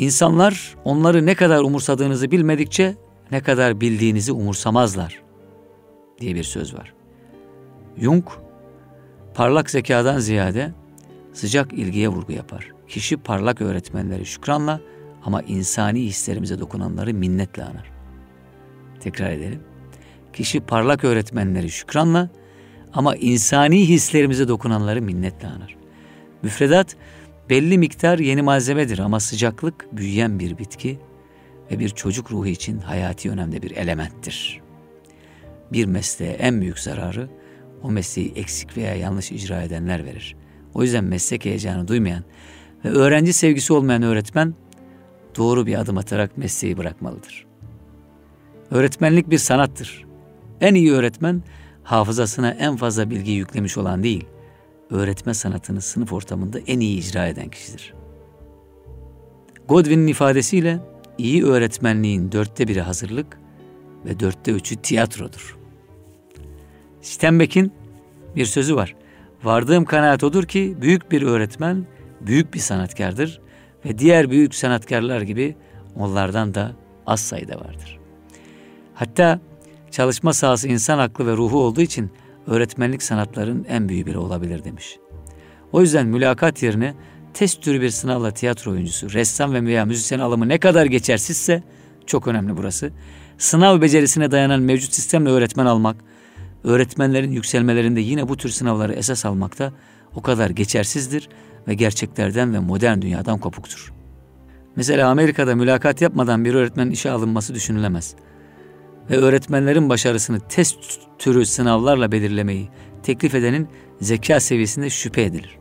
İnsanlar 0.00 0.76
onları 0.84 1.26
ne 1.26 1.34
kadar 1.34 1.60
umursadığınızı 1.60 2.30
bilmedikçe 2.30 2.94
ne 3.30 3.40
kadar 3.40 3.80
bildiğinizi 3.80 4.32
umursamazlar 4.32 5.22
diye 6.20 6.34
bir 6.34 6.42
söz 6.42 6.74
var. 6.74 6.94
Jung 7.98 8.24
parlak 9.34 9.70
zekadan 9.70 10.18
ziyade 10.18 10.72
sıcak 11.32 11.72
ilgiye 11.72 12.08
vurgu 12.08 12.32
yapar. 12.32 12.72
Kişi 12.88 13.16
parlak 13.16 13.60
öğretmenleri 13.60 14.26
şükranla 14.26 14.80
ama 15.24 15.42
insani 15.42 16.00
hislerimize 16.00 16.60
dokunanları 16.60 17.14
minnetle 17.14 17.64
anar. 17.64 17.90
Tekrar 19.00 19.30
edelim. 19.30 19.60
Kişi 20.32 20.60
parlak 20.60 21.04
öğretmenleri 21.04 21.70
şükranla 21.70 22.28
Ama 22.92 23.16
insani 23.16 23.88
hislerimize 23.88 24.48
dokunanları 24.48 25.02
minnetle 25.02 25.48
anar. 25.48 25.76
Müfredat 26.42 26.96
belli 27.50 27.78
miktar 27.78 28.18
yeni 28.18 28.42
malzemedir 28.42 28.98
ama 28.98 29.20
sıcaklık 29.20 29.96
büyüyen 29.96 30.38
bir 30.38 30.58
bitki 30.58 30.98
ve 31.70 31.78
bir 31.78 31.88
çocuk 31.88 32.32
ruhu 32.32 32.46
için 32.46 32.78
hayati 32.78 33.30
önemli 33.30 33.62
bir 33.62 33.70
elementtir. 33.70 34.60
Bir 35.72 35.84
mesleğe 35.84 36.32
en 36.32 36.60
büyük 36.60 36.78
zararı 36.78 37.28
o 37.82 37.90
mesleği 37.90 38.32
eksik 38.36 38.76
veya 38.76 38.94
yanlış 38.94 39.32
icra 39.32 39.62
edenler 39.62 40.04
verir. 40.04 40.36
O 40.74 40.82
yüzden 40.82 41.04
meslek 41.04 41.44
heyecanı 41.44 41.88
duymayan 41.88 42.24
ve 42.84 42.88
öğrenci 42.88 43.32
sevgisi 43.32 43.72
olmayan 43.72 44.02
öğretmen 44.02 44.54
doğru 45.36 45.66
bir 45.66 45.80
adım 45.80 45.98
atarak 45.98 46.38
mesleği 46.38 46.76
bırakmalıdır. 46.76 47.46
Öğretmenlik 48.70 49.30
bir 49.30 49.38
sanattır. 49.38 50.04
En 50.60 50.74
iyi 50.74 50.92
öğretmen 50.92 51.42
hafızasına 51.82 52.50
en 52.50 52.76
fazla 52.76 53.10
bilgi 53.10 53.32
yüklemiş 53.32 53.78
olan 53.78 54.02
değil, 54.02 54.24
öğretme 54.90 55.34
sanatını 55.34 55.80
sınıf 55.80 56.12
ortamında 56.12 56.58
en 56.58 56.80
iyi 56.80 56.98
icra 56.98 57.26
eden 57.26 57.48
kişidir. 57.48 57.94
Godwin'in 59.68 60.06
ifadesiyle 60.06 60.80
iyi 61.18 61.44
öğretmenliğin 61.44 62.32
dörtte 62.32 62.68
biri 62.68 62.80
hazırlık 62.80 63.40
ve 64.04 64.20
dörtte 64.20 64.52
üçü 64.52 64.76
tiyatrodur. 64.76 65.58
Steinbeck'in 67.00 67.72
bir 68.36 68.44
sözü 68.44 68.76
var. 68.76 68.96
Vardığım 69.42 69.84
kanaat 69.84 70.24
odur 70.24 70.44
ki 70.44 70.76
büyük 70.80 71.12
bir 71.12 71.22
öğretmen 71.22 71.86
büyük 72.20 72.54
bir 72.54 72.58
sanatkardır 72.58 73.40
ve 73.84 73.98
diğer 73.98 74.30
büyük 74.30 74.54
sanatkarlar 74.54 75.20
gibi 75.20 75.56
onlardan 75.96 76.54
da 76.54 76.72
az 77.06 77.20
sayıda 77.20 77.60
vardır. 77.60 77.98
Hatta 78.94 79.40
çalışma 79.90 80.32
sahası 80.32 80.68
insan 80.68 80.98
aklı 80.98 81.26
ve 81.26 81.36
ruhu 81.36 81.58
olduğu 81.58 81.80
için 81.80 82.10
öğretmenlik 82.50 83.02
sanatların 83.02 83.66
en 83.68 83.88
büyüğü 83.88 84.06
biri 84.06 84.18
olabilir 84.18 84.64
demiş. 84.64 84.98
O 85.72 85.80
yüzden 85.80 86.06
mülakat 86.06 86.62
yerine 86.62 86.94
test 87.34 87.62
türü 87.62 87.80
bir 87.80 87.90
sınavla 87.90 88.30
tiyatro 88.30 88.70
oyuncusu, 88.70 89.12
ressam 89.12 89.54
ve 89.54 89.62
veya 89.62 89.84
müzisyen 89.84 90.18
alımı 90.18 90.48
ne 90.48 90.58
kadar 90.58 90.86
geçersizse 90.86 91.62
çok 92.06 92.28
önemli 92.28 92.56
burası. 92.56 92.90
Sınav 93.38 93.80
becerisine 93.80 94.30
dayanan 94.30 94.62
mevcut 94.62 94.94
sistemle 94.94 95.30
öğretmen 95.30 95.66
almak, 95.66 95.96
öğretmenlerin 96.64 97.32
yükselmelerinde 97.32 98.00
yine 98.00 98.28
bu 98.28 98.36
tür 98.36 98.48
sınavları 98.48 98.92
esas 98.92 99.26
almakta 99.26 99.72
o 100.14 100.22
kadar 100.22 100.50
geçersizdir 100.50 101.28
ve 101.68 101.74
gerçeklerden 101.74 102.54
ve 102.54 102.58
modern 102.58 103.02
dünyadan 103.02 103.38
kopuktur. 103.38 103.92
Mesela 104.76 105.08
Amerika'da 105.08 105.54
mülakat 105.54 106.00
yapmadan 106.00 106.44
bir 106.44 106.54
öğretmenin 106.54 106.90
işe 106.90 107.10
alınması 107.10 107.54
düşünülemez. 107.54 108.14
Ve 109.10 109.16
öğretmenlerin 109.16 109.88
başarısını 109.88 110.40
test 110.48 110.78
türü 111.18 111.46
sınavlarla 111.46 112.12
belirlemeyi 112.12 112.68
teklif 113.02 113.34
edenin 113.34 113.68
zeka 114.00 114.40
seviyesinde 114.40 114.90
şüphe 114.90 115.22
edilir. 115.22 115.58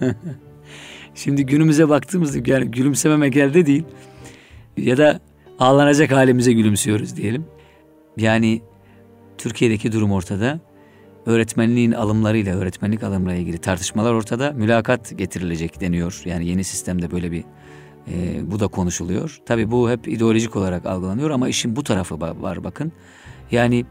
Şimdi 1.14 1.46
günümüze 1.46 1.88
baktığımızda 1.88 2.50
yani 2.50 2.70
gülümsememe 2.70 3.28
geldi 3.28 3.66
değil 3.66 3.84
ya 4.76 4.96
da 4.96 5.20
ağlanacak 5.58 6.12
halimize 6.12 6.52
gülümsüyoruz 6.52 7.16
diyelim. 7.16 7.46
Yani 8.16 8.62
Türkiye'deki 9.38 9.92
durum 9.92 10.12
ortada. 10.12 10.60
Öğretmenliğin 11.26 11.92
alımlarıyla, 11.92 12.56
öğretmenlik 12.56 13.02
alımlarıyla 13.02 13.42
ilgili 13.42 13.58
tartışmalar 13.58 14.12
ortada. 14.12 14.52
Mülakat 14.52 15.18
getirilecek 15.18 15.80
deniyor. 15.80 16.22
Yani 16.24 16.46
yeni 16.46 16.64
sistemde 16.64 17.10
böyle 17.10 17.32
bir 17.32 17.44
e, 18.08 18.50
bu 18.50 18.60
da 18.60 18.68
konuşuluyor. 18.68 19.40
Tabii 19.46 19.70
bu 19.70 19.90
hep 19.90 20.08
ideolojik 20.08 20.56
olarak 20.56 20.86
algılanıyor 20.86 21.30
ama 21.30 21.48
işin 21.48 21.76
bu 21.76 21.82
tarafı 21.82 22.20
var 22.20 22.64
bakın. 22.64 22.92
Yani 23.50 23.84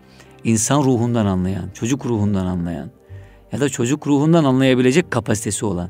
insan 0.43 0.83
ruhundan 0.83 1.25
anlayan, 1.25 1.69
çocuk 1.73 2.05
ruhundan 2.05 2.45
anlayan 2.45 2.91
ya 3.51 3.59
da 3.59 3.69
çocuk 3.69 4.07
ruhundan 4.07 4.43
anlayabilecek 4.43 5.11
kapasitesi 5.11 5.65
olan 5.65 5.89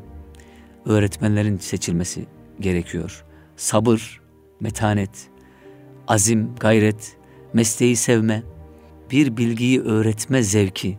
öğretmenlerin 0.86 1.58
seçilmesi 1.58 2.26
gerekiyor. 2.60 3.26
Sabır, 3.56 4.22
metanet, 4.60 5.30
azim, 6.08 6.56
gayret, 6.60 7.18
mesleği 7.54 7.96
sevme, 7.96 8.44
bir 9.12 9.38
bilgiyi 9.38 9.82
öğretme 9.82 10.44
zevki. 10.44 10.98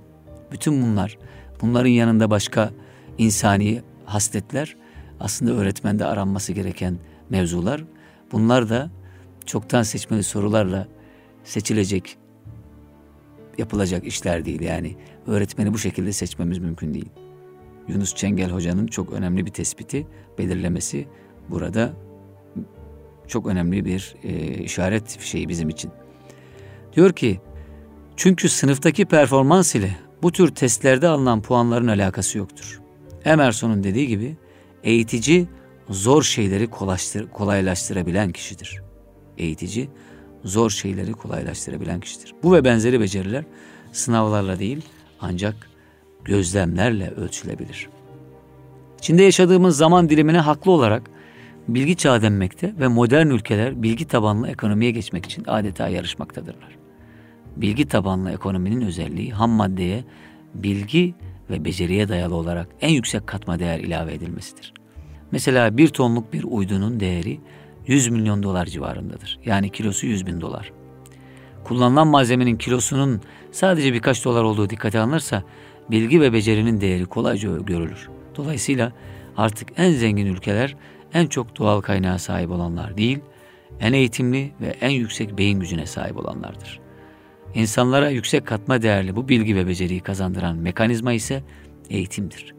Bütün 0.52 0.82
bunlar, 0.82 1.18
bunların 1.60 1.90
yanında 1.90 2.30
başka 2.30 2.70
insani 3.18 3.82
hasletler 4.04 4.76
aslında 5.20 5.52
öğretmende 5.52 6.04
aranması 6.04 6.52
gereken 6.52 6.98
mevzular. 7.30 7.84
Bunlar 8.32 8.68
da 8.68 8.90
çoktan 9.46 9.82
seçmeli 9.82 10.22
sorularla 10.22 10.88
seçilecek, 11.44 12.18
yapılacak 13.58 14.06
işler 14.06 14.44
değil. 14.44 14.60
Yani 14.60 14.96
öğretmeni 15.26 15.74
bu 15.74 15.78
şekilde 15.78 16.12
seçmemiz 16.12 16.58
mümkün 16.58 16.94
değil. 16.94 17.08
Yunus 17.88 18.14
Çengel 18.14 18.50
Hoca'nın 18.50 18.86
çok 18.86 19.12
önemli 19.12 19.46
bir 19.46 19.50
tespiti, 19.50 20.06
belirlemesi 20.38 21.08
burada 21.50 21.92
çok 23.28 23.46
önemli 23.46 23.84
bir 23.84 24.16
e, 24.22 24.54
işaret 24.54 25.20
şeyi 25.20 25.48
bizim 25.48 25.68
için. 25.68 25.90
Diyor 26.96 27.12
ki, 27.12 27.40
çünkü 28.16 28.48
sınıftaki 28.48 29.04
performans 29.04 29.74
ile 29.74 29.96
bu 30.22 30.32
tür 30.32 30.54
testlerde 30.54 31.08
alınan 31.08 31.42
puanların 31.42 31.88
alakası 31.88 32.38
yoktur. 32.38 32.80
Emerson'un 33.24 33.84
dediği 33.84 34.08
gibi 34.08 34.36
eğitici 34.82 35.46
zor 35.90 36.22
şeyleri 36.22 36.66
kolaylaştırabilen 37.32 38.32
kişidir. 38.32 38.82
Eğitici 39.38 39.88
zor 40.44 40.70
şeyleri 40.70 41.12
kolaylaştırabilen 41.12 42.00
kişidir. 42.00 42.34
Bu 42.42 42.52
ve 42.54 42.64
benzeri 42.64 43.00
beceriler 43.00 43.44
sınavlarla 43.92 44.58
değil 44.58 44.82
ancak 45.20 45.70
gözlemlerle 46.24 47.10
ölçülebilir. 47.10 47.88
Çin'de 49.00 49.22
yaşadığımız 49.22 49.76
zaman 49.76 50.08
dilimine 50.08 50.38
haklı 50.38 50.70
olarak 50.70 51.10
bilgi 51.68 51.96
çağı 51.96 52.22
denmekte 52.22 52.74
ve 52.78 52.88
modern 52.88 53.26
ülkeler 53.26 53.82
bilgi 53.82 54.08
tabanlı 54.08 54.48
ekonomiye 54.48 54.90
geçmek 54.90 55.26
için 55.26 55.44
adeta 55.46 55.88
yarışmaktadırlar. 55.88 56.78
Bilgi 57.56 57.88
tabanlı 57.88 58.32
ekonominin 58.32 58.80
özelliği 58.80 59.32
ham 59.32 59.50
maddeye 59.50 60.04
bilgi 60.54 61.14
ve 61.50 61.64
beceriye 61.64 62.08
dayalı 62.08 62.34
olarak 62.34 62.68
en 62.80 62.90
yüksek 62.90 63.26
katma 63.26 63.58
değer 63.58 63.78
ilave 63.78 64.14
edilmesidir. 64.14 64.74
Mesela 65.34 65.76
bir 65.76 65.88
tonluk 65.88 66.32
bir 66.32 66.44
uydunun 66.44 67.00
değeri 67.00 67.40
100 67.86 68.08
milyon 68.08 68.42
dolar 68.42 68.66
civarındadır. 68.66 69.38
Yani 69.44 69.70
kilosu 69.70 70.06
100 70.06 70.26
bin 70.26 70.40
dolar. 70.40 70.72
Kullanılan 71.64 72.06
malzemenin 72.06 72.56
kilosunun 72.56 73.20
sadece 73.52 73.92
birkaç 73.92 74.24
dolar 74.24 74.42
olduğu 74.42 74.70
dikkate 74.70 75.00
alınırsa 75.00 75.42
bilgi 75.90 76.20
ve 76.20 76.32
becerinin 76.32 76.80
değeri 76.80 77.06
kolayca 77.06 77.56
görülür. 77.56 78.08
Dolayısıyla 78.36 78.92
artık 79.36 79.68
en 79.76 79.92
zengin 79.92 80.26
ülkeler 80.26 80.76
en 81.14 81.26
çok 81.26 81.58
doğal 81.58 81.80
kaynağa 81.80 82.18
sahip 82.18 82.50
olanlar 82.50 82.96
değil, 82.96 83.18
en 83.80 83.92
eğitimli 83.92 84.52
ve 84.60 84.76
en 84.80 84.90
yüksek 84.90 85.38
beyin 85.38 85.60
gücüne 85.60 85.86
sahip 85.86 86.16
olanlardır. 86.16 86.80
İnsanlara 87.54 88.10
yüksek 88.10 88.46
katma 88.46 88.82
değerli 88.82 89.16
bu 89.16 89.28
bilgi 89.28 89.56
ve 89.56 89.66
beceriyi 89.66 90.00
kazandıran 90.00 90.56
mekanizma 90.56 91.12
ise 91.12 91.42
eğitimdir. 91.90 92.54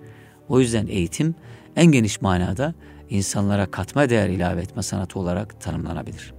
O 0.50 0.60
yüzden 0.60 0.88
eğitim 0.88 1.36
en 1.76 1.86
geniş 1.86 2.22
manada 2.22 2.74
insanlara 3.10 3.66
katma 3.66 4.10
değer 4.10 4.30
ilave 4.30 4.62
etme 4.62 4.84
sanatı 4.84 5.20
olarak 5.20 5.62
tanımlanabilir. 5.62 6.34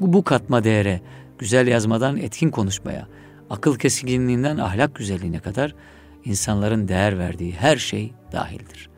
Bu, 0.00 0.12
bu 0.12 0.24
katma 0.24 0.64
değere 0.64 1.00
güzel 1.38 1.66
yazmadan 1.66 2.16
etkin 2.16 2.50
konuşmaya, 2.50 3.08
akıl 3.50 3.78
keskinliğinden 3.78 4.56
ahlak 4.56 4.94
güzelliğine 4.94 5.38
kadar 5.38 5.74
insanların 6.24 6.88
değer 6.88 7.18
verdiği 7.18 7.52
her 7.52 7.76
şey 7.76 8.12
dahildir. 8.32 8.90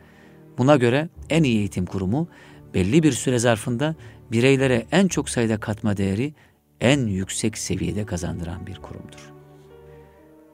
Buna 0.59 0.77
göre 0.77 1.09
en 1.31 1.43
iyi 1.43 1.59
eğitim 1.59 1.87
kurumu 1.87 2.29
belli 2.75 3.03
bir 3.03 3.13
süre 3.13 3.39
zarfında 3.39 3.95
bireylere 4.33 4.87
en 4.93 5.09
çok 5.09 5.29
sayıda 5.29 5.61
katma 5.61 5.97
değeri 5.97 6.35
en 6.81 7.07
yüksek 7.07 7.59
seviyede 7.59 8.07
kazandıran 8.07 8.67
bir 8.67 8.77
kurumdur. 8.77 9.33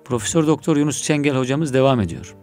Profesör 0.04 0.46
Doktor 0.46 0.76
Yunus 0.76 1.02
Çengel 1.02 1.36
hocamız 1.36 1.74
devam 1.74 2.00
ediyor. 2.00 2.34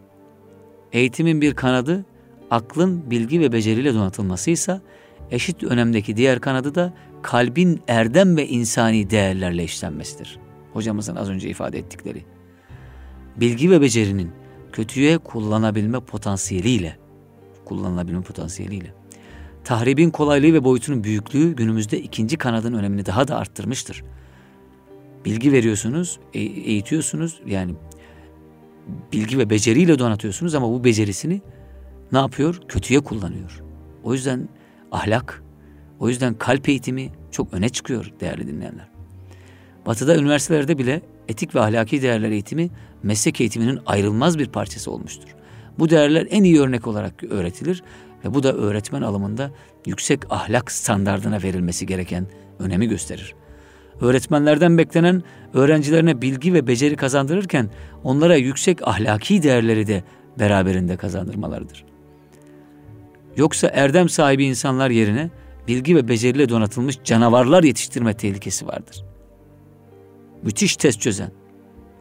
Eğitimin 0.93 1.41
bir 1.41 1.53
kanadı 1.53 2.05
aklın 2.52 3.12
bilgi 3.12 3.39
ve 3.39 3.52
beceriyle 3.52 3.93
donatılmasıysa 3.93 4.82
eşit 5.32 5.64
önemdeki 5.64 6.18
diğer 6.18 6.39
kanadı 6.41 6.76
da 6.76 6.93
kalbin 7.22 7.82
erdem 7.88 8.38
ve 8.38 8.47
insani 8.47 9.10
değerlerle 9.10 9.64
işlenmesidir. 9.64 10.39
Hocamızın 10.74 11.16
az 11.16 11.30
önce 11.30 11.50
ifade 11.50 11.80
ettikleri. 11.80 12.24
Bilgi 13.36 13.72
ve 13.72 13.82
becerinin 13.82 14.32
kötüye 14.72 15.18
kullanabilme 15.18 16.00
potansiyeliyle 16.00 16.97
kullanılabilme 17.66 18.22
potansiyeliyle 18.22 18.93
tahribin 19.64 20.10
kolaylığı 20.10 20.54
ve 20.54 20.64
boyutunun 20.64 21.04
büyüklüğü 21.04 21.56
günümüzde 21.56 22.00
ikinci 22.00 22.38
kanadın 22.38 22.74
önemini 22.74 23.06
daha 23.06 23.28
da 23.28 23.38
arttırmıştır. 23.38 24.04
Bilgi 25.26 25.52
veriyorsunuz, 25.52 26.20
e- 26.34 26.39
eğitiyorsunuz 26.39 27.41
yani 27.45 27.74
bilgi 29.14 29.38
ve 29.38 29.50
beceriyle 29.50 30.00
donatıyorsunuz 30.00 30.56
ama 30.56 30.70
bu 30.70 30.84
becerisini 30.84 31.41
ne 32.12 32.18
yapıyor? 32.18 32.62
Kötüye 32.68 32.99
kullanıyor. 32.99 33.62
O 34.03 34.14
yüzden 34.14 34.49
ahlak, 34.91 35.43
o 35.99 36.10
yüzden 36.10 36.34
kalp 36.34 36.70
eğitimi 36.70 37.10
çok 37.32 37.53
öne 37.53 37.70
çıkıyor 37.70 38.14
değerli 38.20 38.47
dinleyenler. 38.47 38.89
Batı'da 39.86 40.18
üniversitelerde 40.18 40.78
bile 40.78 41.01
etik 41.28 41.55
ve 41.55 41.60
ahlaki 41.60 42.01
değerler 42.01 42.32
eğitimi 42.32 42.70
meslek 43.03 43.41
eğitiminin 43.41 43.80
ayrılmaz 43.86 44.39
bir 44.39 44.49
parçası 44.49 44.91
olmuştur. 44.91 45.36
Bu 45.80 45.89
değerler 45.89 46.28
en 46.30 46.43
iyi 46.43 46.62
örnek 46.62 46.88
olarak 46.88 47.24
öğretilir 47.24 47.84
ve 48.26 48.34
bu 48.34 48.43
da 48.43 48.53
öğretmen 48.53 49.01
alımında 49.01 49.51
yüksek 49.86 50.32
ahlak 50.32 50.72
standardına 50.72 51.43
verilmesi 51.43 51.86
gereken 51.86 52.28
önemi 52.60 52.88
gösterir. 52.88 53.36
Öğretmenlerden 54.01 54.78
beklenen 54.78 55.24
öğrencilerine 55.53 56.22
bilgi 56.22 56.53
ve 56.53 56.68
beceri 56.68 56.95
kazandırırken 56.95 57.70
onlara 58.03 58.36
yüksek 58.36 58.88
ahlaki 58.88 59.43
değerleri 59.43 59.88
de 59.88 60.03
beraberinde 60.39 60.97
kazandırmalarıdır. 60.97 61.89
Yoksa 63.40 63.68
erdem 63.68 64.10
sahibi 64.10 64.46
insanlar 64.46 64.90
yerine 64.90 65.30
bilgi 65.68 65.96
ve 65.96 66.08
beceriyle 66.08 66.50
donatılmış 66.50 67.00
canavarlar 67.04 67.64
yetiştirme 67.64 68.14
tehlikesi 68.14 68.68
vardır. 68.68 69.06
Müthiş 70.44 70.76
test 70.76 71.02
çözen, 71.02 71.32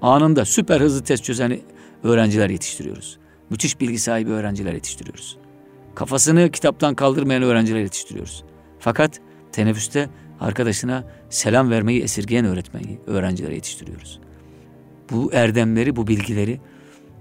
anında 0.03 0.45
süper 0.45 0.81
hızlı 0.81 1.05
test 1.05 1.25
çözen 1.25 1.59
öğrenciler 2.03 2.51
yetiştiriyoruz. 2.51 3.19
Müthiş 3.51 3.81
bilgi 3.81 3.99
sahibi 3.99 4.31
öğrenciler 4.31 4.73
yetiştiriyoruz. 4.73 5.39
Kafasını 5.95 6.51
kitaptan 6.51 6.95
kaldırmayan 6.95 7.43
öğrenciler 7.43 7.81
yetiştiriyoruz. 7.81 8.45
Fakat 8.79 9.21
teneffüste 9.53 10.09
arkadaşına 10.41 11.05
selam 11.31 11.71
vermeyi 11.71 12.03
esirgeyen 12.03 12.45
öğretmeni, 12.45 12.99
öğrenciler 13.07 13.51
yetiştiriyoruz. 13.51 14.21
Bu 15.11 15.33
erdemleri, 15.33 15.97
bu 15.97 16.07
bilgileri, 16.07 16.61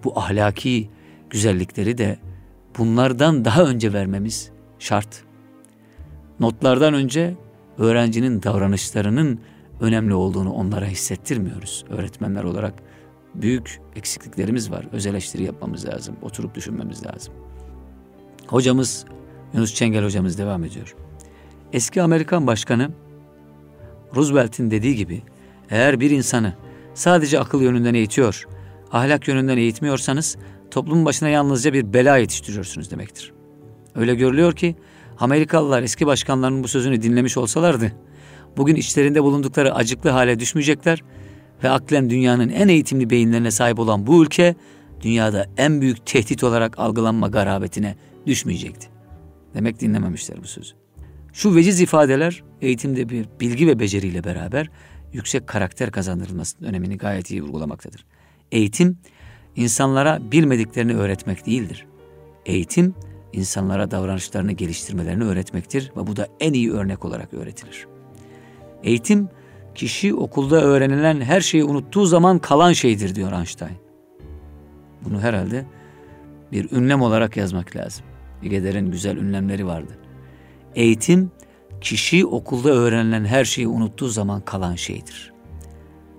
bu 0.03 0.19
ahlaki 0.19 0.89
güzellikleri 1.29 1.97
de 1.97 2.17
bunlardan 2.77 3.45
daha 3.45 3.63
önce 3.63 3.93
vermemiz 3.93 4.51
şart. 4.79 5.23
Notlardan 6.39 6.93
önce 6.93 7.35
öğrencinin 7.77 8.43
davranışlarının 8.43 9.39
önemli 9.79 10.13
olduğunu 10.13 10.53
onlara 10.53 10.85
hissettirmiyoruz 10.85 11.85
öğretmenler 11.89 12.43
olarak. 12.43 12.73
Büyük 13.35 13.81
eksikliklerimiz 13.95 14.71
var. 14.71 14.85
Öz 14.91 15.05
eleştiri 15.05 15.43
yapmamız 15.43 15.87
lazım. 15.87 16.15
Oturup 16.21 16.55
düşünmemiz 16.55 17.05
lazım. 17.05 17.33
Hocamız 18.47 19.05
Yunus 19.53 19.73
Çengel 19.73 20.03
hocamız 20.05 20.37
devam 20.37 20.63
ediyor. 20.63 20.95
Eski 21.73 22.01
Amerikan 22.01 22.47
başkanı 22.47 22.89
Roosevelt'in 24.15 24.71
dediği 24.71 24.95
gibi 24.95 25.21
eğer 25.69 25.99
bir 25.99 26.11
insanı 26.11 26.53
sadece 26.93 27.39
akıl 27.39 27.61
yönünden 27.61 27.93
eğitiyor, 27.93 28.47
ahlak 28.91 29.27
yönünden 29.27 29.57
eğitmiyorsanız 29.57 30.37
toplumun 30.71 31.05
başına 31.05 31.29
yalnızca 31.29 31.73
bir 31.73 31.93
bela 31.93 32.17
yetiştiriyorsunuz 32.17 32.91
demektir. 32.91 33.33
Öyle 33.95 34.15
görülüyor 34.15 34.53
ki 34.53 34.75
Amerikalılar 35.19 35.83
eski 35.83 36.07
başkanların 36.07 36.63
bu 36.63 36.67
sözünü 36.67 37.01
dinlemiş 37.01 37.37
olsalardı 37.37 37.91
bugün 38.57 38.75
içlerinde 38.75 39.23
bulundukları 39.23 39.75
acıklı 39.75 40.09
hale 40.09 40.39
düşmeyecekler 40.39 41.03
ve 41.63 41.69
aklen 41.69 42.09
dünyanın 42.09 42.49
en 42.49 42.67
eğitimli 42.67 43.09
beyinlerine 43.09 43.51
sahip 43.51 43.79
olan 43.79 44.07
bu 44.07 44.23
ülke 44.23 44.55
dünyada 45.01 45.45
en 45.57 45.81
büyük 45.81 46.05
tehdit 46.05 46.43
olarak 46.43 46.79
algılanma 46.79 47.27
garabetine 47.27 47.95
düşmeyecekti. 48.25 48.87
Demek 49.53 49.79
dinlememişler 49.79 50.37
bu 50.43 50.47
sözü. 50.47 50.73
Şu 51.33 51.55
veciz 51.55 51.81
ifadeler 51.81 52.43
eğitimde 52.61 53.09
bir 53.09 53.25
bilgi 53.39 53.67
ve 53.67 53.79
beceriyle 53.79 54.23
beraber 54.23 54.69
yüksek 55.13 55.47
karakter 55.47 55.91
kazandırılmasının 55.91 56.69
önemini 56.69 56.97
gayet 56.97 57.31
iyi 57.31 57.43
vurgulamaktadır. 57.43 58.05
Eğitim 58.51 58.97
insanlara 59.57 60.19
bilmediklerini 60.31 60.93
öğretmek 60.93 61.45
değildir. 61.45 61.85
Eğitim 62.45 62.95
insanlara 63.33 63.91
davranışlarını 63.91 64.51
geliştirmelerini 64.51 65.23
öğretmektir 65.23 65.91
ve 65.97 66.07
bu 66.07 66.15
da 66.15 66.27
en 66.39 66.53
iyi 66.53 66.71
örnek 66.71 67.05
olarak 67.05 67.33
öğretilir. 67.33 67.87
Eğitim 68.83 69.29
kişi 69.75 70.13
okulda 70.13 70.63
öğrenilen 70.63 71.21
her 71.21 71.41
şeyi 71.41 71.63
unuttuğu 71.63 72.05
zaman 72.05 72.39
kalan 72.39 72.73
şeydir 72.73 73.15
diyor 73.15 73.31
Einstein. 73.31 73.77
Bunu 75.05 75.21
herhalde 75.21 75.65
bir 76.51 76.71
ünlem 76.71 77.01
olarak 77.01 77.37
yazmak 77.37 77.75
lazım. 77.75 78.05
İgeder'in 78.43 78.91
güzel 78.91 79.17
ünlemleri 79.17 79.67
vardı. 79.67 79.97
Eğitim 80.75 81.31
kişi 81.81 82.25
okulda 82.25 82.69
öğrenilen 82.69 83.25
her 83.25 83.45
şeyi 83.45 83.67
unuttuğu 83.67 84.07
zaman 84.07 84.41
kalan 84.41 84.75
şeydir. 84.75 85.33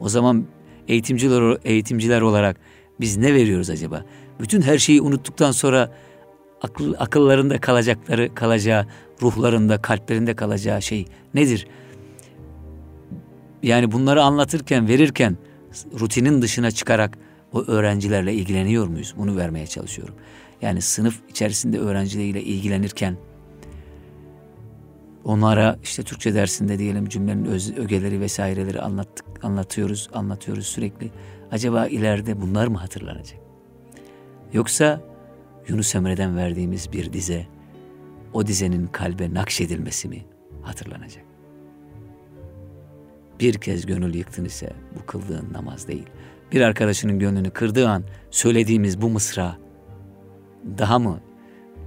O 0.01 0.09
zaman 0.09 0.47
eğitimciler 0.89 1.59
eğitimciler 1.65 2.21
olarak 2.21 2.57
biz 3.01 3.17
ne 3.17 3.35
veriyoruz 3.35 3.71
acaba? 3.71 4.05
Bütün 4.41 4.63
her 4.63 4.79
şeyi 4.79 5.03
unuttuktan 5.03 5.51
sonra 5.51 5.93
akıl, 6.63 6.95
akıllarında 6.99 7.61
kalacakları 7.61 8.35
kalacağı, 8.35 8.87
ruhlarında, 9.23 9.83
kalplerinde 9.83 10.35
kalacağı 10.37 10.83
şey 10.83 11.07
nedir? 11.35 11.67
Yani 13.63 13.93
bunları 13.93 14.23
anlatırken, 14.23 14.89
verirken 14.89 15.37
rutinin 16.01 16.43
dışına 16.43 16.71
çıkarak 16.71 17.19
o 17.53 17.63
öğrencilerle 17.63 18.35
ilgileniyor 18.35 18.87
muyuz? 18.87 19.15
Bunu 19.17 19.37
vermeye 19.37 19.67
çalışıyorum. 19.67 20.15
Yani 20.63 20.83
sınıf 20.83 21.21
içerisinde 21.29 21.79
öğrencileriyle 21.79 22.43
ilgilenirken 22.43 23.17
onlara 25.25 25.79
işte 25.83 26.03
Türkçe 26.03 26.35
dersinde 26.35 26.79
diyelim 26.79 27.09
cümlenin 27.09 27.45
öz, 27.45 27.79
ögeleri 27.79 28.21
vesaireleri 28.21 28.81
anlattık, 28.81 29.27
anlatıyoruz, 29.43 30.09
anlatıyoruz 30.13 30.67
sürekli. 30.67 31.11
Acaba 31.53 31.87
ileride 31.87 32.41
bunlar 32.41 32.67
mı 32.67 32.79
hatırlanacak? 32.79 33.41
Yoksa 34.53 35.01
Yunus 35.69 35.95
Emre'den 35.95 36.37
verdiğimiz 36.37 36.93
bir 36.93 37.13
dize, 37.13 37.47
o 38.33 38.47
dizenin 38.47 38.87
kalbe 38.87 39.35
nakşedilmesi 39.35 40.09
mi 40.09 40.25
hatırlanacak? 40.63 41.25
Bir 43.41 43.55
kez 43.55 43.87
gönül 43.87 44.15
yıktın 44.15 44.45
ise 44.45 44.73
bu 44.99 45.07
kıldığın 45.07 45.53
namaz 45.53 45.89
değil. 45.89 46.07
Bir 46.53 46.61
arkadaşının 46.61 47.19
gönlünü 47.19 47.51
kırdığı 47.51 47.89
an 47.89 48.05
söylediğimiz 48.31 49.01
bu 49.01 49.09
mısra 49.09 49.59
daha 50.79 50.99
mı 50.99 51.21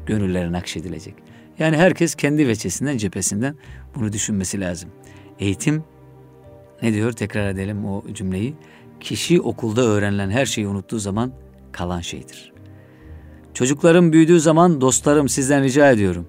gönüllere 0.06 0.52
nakşedilecek? 0.52 1.16
Yani 1.60 1.78
herkes 1.78 2.16
kendi 2.16 2.48
veçesinden, 2.48 2.98
cephesinden 2.98 3.56
bunu 3.96 4.14
düşünmesi 4.14 4.62
lazım. 4.62 4.90
Eğitim 5.40 5.84
ne 6.82 6.94
diyor? 6.94 7.12
Tekrar 7.12 7.50
edelim 7.50 7.86
o 7.86 8.04
cümleyi. 8.14 8.56
Kişi 9.02 9.42
okulda 9.42 9.82
öğrenilen 9.82 10.30
her 10.30 10.46
şeyi 10.46 10.68
unuttuğu 10.68 11.00
zaman 11.00 11.32
kalan 11.72 12.02
şeydir. 12.02 12.54
Çocuklarım 13.54 14.14
büyüdüğü 14.14 14.40
zaman 14.40 14.82
dostlarım 14.82 15.30
sizden 15.30 15.64
rica 15.64 15.92
ediyorum. 15.92 16.28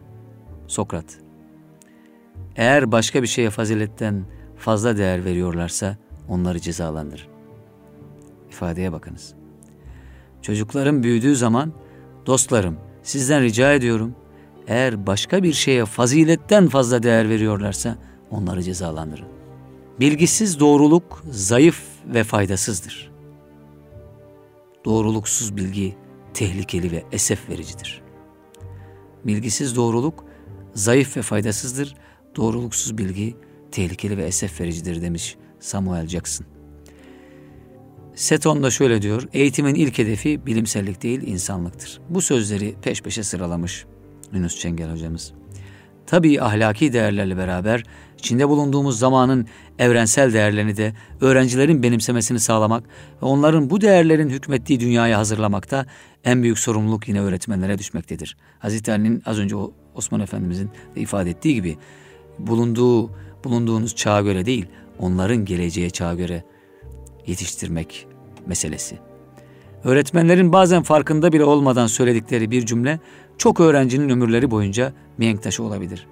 Sokrat. 0.66 1.04
Eğer 2.56 2.92
başka 2.92 3.22
bir 3.22 3.26
şeye 3.26 3.50
faziletten 3.50 4.24
fazla 4.56 4.96
değer 4.96 5.24
veriyorlarsa 5.24 5.96
onları 6.28 6.60
cezalandırın. 6.60 7.26
İfadeye 8.50 8.92
bakınız. 8.92 9.34
Çocuklarım 10.42 11.02
büyüdüğü 11.02 11.36
zaman 11.36 11.72
dostlarım 12.26 12.76
sizden 13.02 13.42
rica 13.42 13.72
ediyorum. 13.72 14.14
Eğer 14.66 15.06
başka 15.06 15.42
bir 15.42 15.52
şeye 15.52 15.84
faziletten 15.84 16.68
fazla 16.68 17.02
değer 17.02 17.28
veriyorlarsa 17.28 17.96
onları 18.30 18.62
cezalandırın. 18.62 19.41
Bilgisiz 20.02 20.60
doğruluk 20.60 21.24
zayıf 21.30 21.82
ve 22.06 22.24
faydasızdır. 22.24 23.10
Doğruluksuz 24.84 25.56
bilgi 25.56 25.96
tehlikeli 26.34 26.92
ve 26.92 27.04
esef 27.12 27.48
vericidir. 27.48 28.02
Bilgisiz 29.24 29.76
doğruluk 29.76 30.24
zayıf 30.74 31.16
ve 31.16 31.22
faydasızdır. 31.22 31.94
Doğruluksuz 32.36 32.98
bilgi 32.98 33.36
tehlikeli 33.70 34.16
ve 34.16 34.24
esef 34.24 34.60
vericidir 34.60 35.02
demiş 35.02 35.36
Samuel 35.60 36.08
Jackson. 36.08 36.46
Seton 38.14 38.62
da 38.62 38.70
şöyle 38.70 39.02
diyor, 39.02 39.28
eğitimin 39.32 39.74
ilk 39.74 39.98
hedefi 39.98 40.46
bilimsellik 40.46 41.02
değil 41.02 41.22
insanlıktır. 41.22 42.00
Bu 42.08 42.22
sözleri 42.22 42.74
peş 42.82 43.02
peşe 43.02 43.22
sıralamış 43.22 43.86
Yunus 44.32 44.58
Çengel 44.58 44.92
hocamız. 44.92 45.41
Tabii 46.06 46.42
ahlaki 46.42 46.92
değerlerle 46.92 47.36
beraber 47.36 47.84
içinde 48.18 48.48
bulunduğumuz 48.48 48.98
zamanın 48.98 49.46
evrensel 49.78 50.32
değerlerini 50.32 50.76
de 50.76 50.92
öğrencilerin 51.20 51.82
benimsemesini 51.82 52.40
sağlamak 52.40 52.84
ve 53.22 53.26
onların 53.26 53.70
bu 53.70 53.80
değerlerin 53.80 54.28
hükmettiği 54.28 54.80
dünyaya 54.80 55.18
hazırlamakta 55.18 55.86
en 56.24 56.42
büyük 56.42 56.58
sorumluluk 56.58 57.08
yine 57.08 57.20
öğretmenlere 57.20 57.78
düşmektedir. 57.78 58.36
Hazreti 58.58 58.92
Ali'nin 58.92 59.22
az 59.26 59.38
önce 59.38 59.56
Osman 59.94 60.20
Efendimizin 60.20 60.70
de 60.96 61.00
ifade 61.00 61.30
ettiği 61.30 61.54
gibi 61.54 61.76
bulunduğu 62.38 63.10
bulunduğunuz 63.44 63.96
çağa 63.96 64.20
göre 64.20 64.46
değil, 64.46 64.66
onların 64.98 65.44
geleceğe 65.44 65.90
çağa 65.90 66.14
göre 66.14 66.44
yetiştirmek 67.26 68.06
meselesi. 68.46 68.98
Öğretmenlerin 69.84 70.52
bazen 70.52 70.82
farkında 70.82 71.32
bile 71.32 71.44
olmadan 71.44 71.86
söyledikleri 71.86 72.50
bir 72.50 72.66
cümle 72.66 73.00
çok 73.42 73.60
öğrencinin 73.60 74.08
ömürleri 74.08 74.50
boyunca 74.50 74.92
mihenk 75.18 75.42
taşı 75.42 75.62
olabilir. 75.62 76.06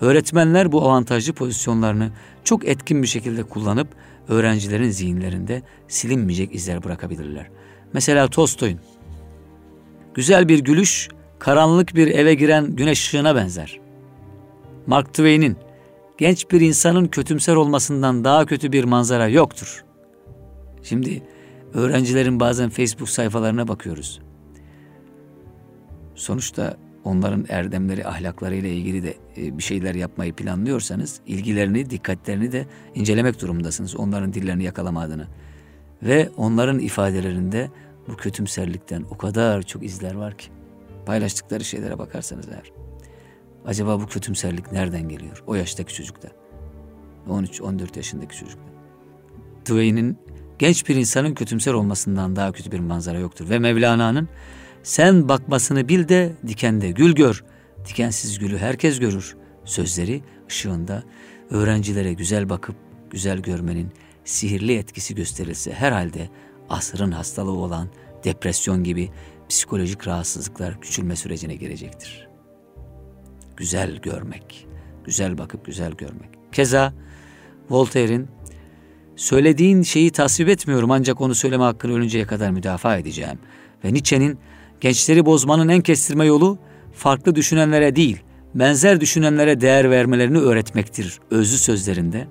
Öğretmenler 0.00 0.72
bu 0.72 0.82
avantajlı 0.82 1.32
pozisyonlarını 1.32 2.10
çok 2.44 2.68
etkin 2.68 3.02
bir 3.02 3.06
şekilde 3.06 3.42
kullanıp 3.42 3.88
öğrencilerin 4.28 4.90
zihinlerinde 4.90 5.62
silinmeyecek 5.88 6.54
izler 6.54 6.84
bırakabilirler. 6.84 7.50
Mesela 7.92 8.28
Tolstoy'un 8.28 8.80
Güzel 10.14 10.48
bir 10.48 10.58
gülüş 10.58 11.08
karanlık 11.38 11.94
bir 11.94 12.06
eve 12.06 12.34
giren 12.34 12.76
güneş 12.76 13.06
ışığına 13.06 13.36
benzer. 13.36 13.80
Mark 14.86 15.08
Twain'in 15.08 15.56
genç 16.18 16.50
bir 16.50 16.60
insanın 16.60 17.06
kötümser 17.06 17.54
olmasından 17.54 18.24
daha 18.24 18.46
kötü 18.46 18.72
bir 18.72 18.84
manzara 18.84 19.28
yoktur 19.28 19.84
Şimdi 20.82 21.22
öğrencilerin 21.74 22.40
bazen 22.40 22.70
Facebook 22.70 23.08
sayfalarına 23.08 23.68
bakıyoruz. 23.68 24.25
Sonuçta 26.16 26.76
onların 27.04 27.46
erdemleri, 27.48 28.06
ahlaklarıyla 28.06 28.68
ilgili 28.68 29.02
de 29.02 29.14
e, 29.36 29.58
bir 29.58 29.62
şeyler 29.62 29.94
yapmayı 29.94 30.32
planlıyorsanız 30.32 31.20
ilgilerini, 31.26 31.90
dikkatlerini 31.90 32.52
de 32.52 32.66
incelemek 32.94 33.40
durumundasınız. 33.42 33.96
Onların 33.96 34.32
dillerini 34.32 34.64
yakalama 34.64 35.02
adına. 35.02 35.26
Ve 36.02 36.30
onların 36.36 36.78
ifadelerinde 36.78 37.70
bu 38.08 38.16
kötümserlikten 38.16 39.04
o 39.10 39.16
kadar 39.16 39.62
çok 39.62 39.84
izler 39.84 40.14
var 40.14 40.38
ki. 40.38 40.48
Paylaştıkları 41.06 41.64
şeylere 41.64 41.98
bakarsanız 41.98 42.48
eğer. 42.48 42.72
Acaba 43.66 44.00
bu 44.00 44.06
kötümserlik 44.06 44.72
nereden 44.72 45.08
geliyor? 45.08 45.44
O 45.46 45.54
yaştaki 45.54 45.94
çocukta. 45.94 46.28
13-14 47.28 47.96
yaşındaki 47.96 48.36
çocukta. 48.36 48.70
Dwayne'in 49.64 50.18
genç 50.58 50.88
bir 50.88 50.96
insanın 50.96 51.34
kötümser 51.34 51.72
olmasından 51.72 52.36
daha 52.36 52.52
kötü 52.52 52.72
bir 52.72 52.80
manzara 52.80 53.18
yoktur. 53.18 53.50
Ve 53.50 53.58
Mevlana'nın 53.58 54.28
sen 54.86 55.28
bakmasını 55.28 55.88
bil 55.88 56.08
de 56.08 56.32
dikende 56.46 56.90
gül 56.90 57.14
gör. 57.14 57.44
Dikensiz 57.88 58.38
gülü 58.38 58.58
herkes 58.58 58.98
görür. 58.98 59.36
Sözleri 59.64 60.22
ışığında 60.48 61.02
öğrencilere 61.50 62.12
güzel 62.12 62.48
bakıp 62.48 62.76
güzel 63.10 63.38
görmenin 63.38 63.92
sihirli 64.24 64.76
etkisi 64.76 65.14
gösterilse 65.14 65.72
herhalde 65.72 66.28
asrın 66.68 67.10
hastalığı 67.10 67.58
olan 67.58 67.88
depresyon 68.24 68.84
gibi 68.84 69.10
psikolojik 69.48 70.06
rahatsızlıklar 70.06 70.80
küçülme 70.80 71.16
sürecine 71.16 71.54
girecektir. 71.54 72.28
Güzel 73.56 73.96
görmek, 73.96 74.66
güzel 75.04 75.38
bakıp 75.38 75.66
güzel 75.66 75.92
görmek. 75.92 76.30
Keza 76.52 76.94
Voltaire'in 77.70 78.28
söylediğin 79.16 79.82
şeyi 79.82 80.10
tasvip 80.10 80.48
etmiyorum 80.48 80.90
ancak 80.90 81.20
onu 81.20 81.34
söyleme 81.34 81.64
hakkını 81.64 81.92
ölünceye 81.92 82.26
kadar 82.26 82.50
müdafaa 82.50 82.96
edeceğim. 82.96 83.38
Ve 83.84 83.94
Nietzsche'nin 83.94 84.38
gençleri 84.80 85.26
bozmanın 85.26 85.68
en 85.68 85.80
kestirme 85.80 86.24
yolu 86.26 86.58
farklı 86.92 87.34
düşünenlere 87.34 87.96
değil, 87.96 88.22
benzer 88.54 89.00
düşünenlere 89.00 89.60
değer 89.60 89.90
vermelerini 89.90 90.38
öğretmektir. 90.38 91.20
Özlü 91.30 91.58
sözlerinde, 91.58 92.26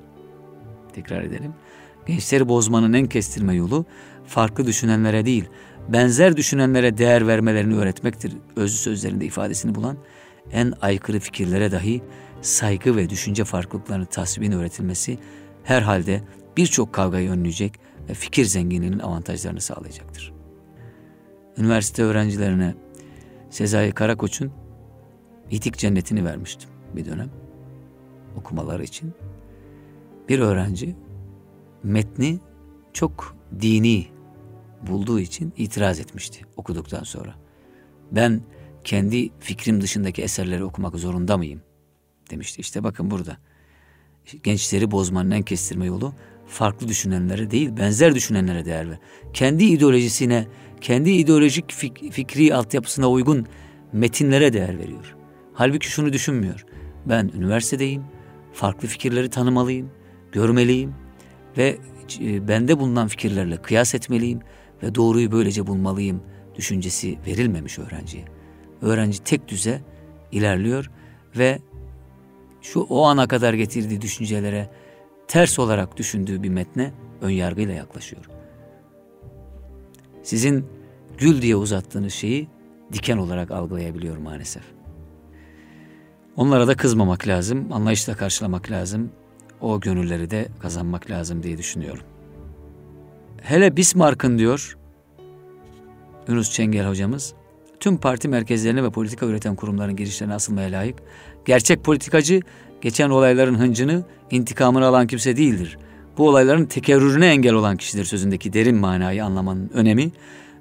tekrar 0.94 1.22
edelim, 1.22 1.54
gençleri 2.06 2.50
bozmanın 2.50 2.94
en 2.94 3.08
kestirme 3.08 3.56
yolu 3.56 3.86
farklı 4.26 4.66
düşünenlere 4.66 5.26
değil, 5.26 5.46
benzer 5.90 6.38
düşünenlere 6.38 6.98
değer 6.98 7.28
vermelerini 7.28 7.76
öğretmektir. 7.76 8.34
Özlü 8.56 8.78
sözlerinde 8.78 9.26
ifadesini 9.26 9.76
bulan 9.76 9.98
en 10.52 10.74
aykırı 10.82 11.20
fikirlere 11.20 11.72
dahi 11.72 12.02
saygı 12.42 12.96
ve 12.96 13.10
düşünce 13.10 13.44
farklılıklarını 13.44 14.06
tasvibin 14.06 14.52
öğretilmesi 14.52 15.18
herhalde 15.64 16.24
birçok 16.58 16.94
kavgayı 16.94 17.32
önleyecek 17.32 17.80
ve 18.10 18.14
fikir 18.14 18.46
zenginliğinin 18.46 19.00
avantajlarını 19.00 19.62
sağlayacaktır. 19.62 20.35
Üniversite 21.58 22.04
öğrencilerine 22.04 22.76
Sezai 23.50 23.92
Karakoç'un 23.92 24.52
İtik 25.52 25.78
Cennetini 25.78 26.26
vermiştim 26.26 26.70
bir 26.96 27.06
dönem 27.06 27.30
okumaları 28.38 28.84
için. 28.84 29.14
Bir 30.30 30.40
öğrenci 30.40 30.96
metni 31.84 32.40
çok 32.94 33.36
dini 33.62 34.08
bulduğu 34.88 35.20
için 35.20 35.54
itiraz 35.58 36.00
etmişti 36.00 36.46
okuduktan 36.58 37.04
sonra. 37.04 37.36
Ben 38.12 38.42
kendi 38.84 39.30
fikrim 39.40 39.82
dışındaki 39.82 40.22
eserleri 40.22 40.64
okumak 40.64 40.96
zorunda 40.96 41.38
mıyım? 41.38 41.62
Demişti. 42.32 42.62
İşte 42.62 42.84
bakın 42.84 43.12
burada. 43.12 43.38
Gençleri 44.44 44.92
bozmanın 44.92 45.32
en 45.32 45.44
kestirme 45.44 45.86
yolu 45.86 46.14
farklı 46.48 46.88
düşünenlere 46.88 47.52
değil 47.52 47.78
benzer 47.78 48.16
düşünenlere 48.16 48.66
değer 48.66 48.90
ver. 48.90 48.98
Kendi 49.34 49.64
ideolojisine, 49.64 50.48
kendi 50.82 51.12
ideolojik 51.12 51.72
fik- 51.72 52.12
fikri 52.12 52.56
altyapısına 52.56 53.10
uygun 53.10 53.46
metinlere 53.94 54.54
değer 54.54 54.80
veriyor. 54.80 55.16
Halbuki 55.54 55.88
şunu 55.92 56.14
düşünmüyor. 56.14 56.66
Ben 57.06 57.32
üniversitedeyim, 57.38 58.04
farklı 58.54 58.88
fikirleri 58.88 59.30
tanımalıyım, 59.30 59.92
görmeliyim 60.32 60.94
ve 61.58 61.78
e, 62.22 62.48
bende 62.48 62.80
bulunan 62.80 63.08
fikirlerle 63.08 63.58
kıyas 63.58 63.96
etmeliyim 63.96 64.40
ve 64.84 64.96
doğruyu 64.96 65.32
böylece 65.32 65.68
bulmalıyım 65.68 66.22
düşüncesi 66.56 67.18
verilmemiş 67.28 67.80
öğrenciye. 67.80 68.26
Öğrenci 68.82 69.24
tek 69.24 69.48
düze 69.48 69.82
ilerliyor 70.32 70.92
ve 71.38 71.60
şu 72.62 72.80
o 72.80 73.04
ana 73.06 73.28
kadar 73.28 73.54
getirdiği 73.54 74.02
düşüncelere 74.02 74.70
ters 75.28 75.60
olarak 75.60 75.98
düşündüğü 75.98 76.44
bir 76.44 76.50
metne 76.50 76.92
ön 77.22 77.30
yargıyla 77.30 77.74
yaklaşıyor. 77.74 78.30
Sizin 80.24 80.66
gül 81.18 81.42
diye 81.42 81.56
uzattığınız 81.56 82.14
şeyi 82.14 82.48
diken 82.94 83.18
olarak 83.18 83.52
algılayabiliyor 83.52 84.18
maalesef. 84.18 84.64
Onlara 86.36 86.68
da 86.68 86.78
kızmamak 86.78 87.28
lazım, 87.28 87.74
anlayışla 87.74 88.16
karşılamak 88.16 88.72
lazım. 88.72 89.12
O 89.62 89.80
gönülleri 89.80 90.30
de 90.30 90.48
kazanmak 90.60 91.10
lazım 91.10 91.44
diye 91.44 91.58
düşünüyorum. 91.58 92.04
Hele 93.42 93.78
Bismarck'ın 93.78 94.38
diyor 94.38 94.78
Yunus 96.28 96.52
Çengel 96.52 96.88
hocamız, 96.88 97.34
tüm 97.80 97.98
parti 97.98 98.28
merkezlerine 98.28 98.84
ve 98.84 98.90
politika 98.90 99.26
üreten 99.26 99.56
kurumların 99.56 99.96
girişlerine 99.96 100.34
asılmaya 100.34 100.72
layık. 100.72 101.00
Gerçek 101.46 101.84
politikacı 101.84 102.42
geçen 102.86 103.10
olayların 103.10 103.56
hıncını, 103.56 104.04
intikamını 104.32 104.86
alan 104.86 105.08
kimse 105.08 105.38
değildir. 105.38 105.78
Bu 106.18 106.30
olayların 106.30 106.66
tekerrürüne 106.66 107.28
engel 107.28 107.54
olan 107.54 107.78
kişidir 107.78 108.06
sözündeki 108.06 108.54
derin 108.54 108.76
manayı 108.76 109.26
anlamanın 109.26 109.70
önemi 109.74 110.12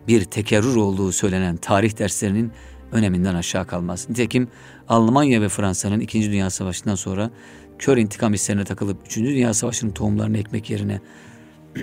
bir 0.08 0.24
tekerrür 0.24 0.76
olduğu 0.76 1.12
söylenen 1.12 1.56
tarih 1.56 1.98
derslerinin 1.98 2.52
öneminden 2.92 3.34
aşağı 3.34 3.66
kalmaz. 3.66 4.06
Nitekim 4.08 4.48
Almanya 4.88 5.40
ve 5.40 5.48
Fransa'nın 5.48 6.00
2. 6.00 6.22
Dünya 6.22 6.50
Savaşı'ndan 6.50 6.94
sonra 6.94 7.30
kör 7.78 7.96
intikam 7.96 8.32
hislerine 8.32 8.64
takılıp 8.64 8.96
3. 9.06 9.16
Dünya 9.16 9.54
Savaşı'nın 9.54 9.90
tohumlarını 9.90 10.38
ekmek 10.38 10.70
yerine 10.70 11.00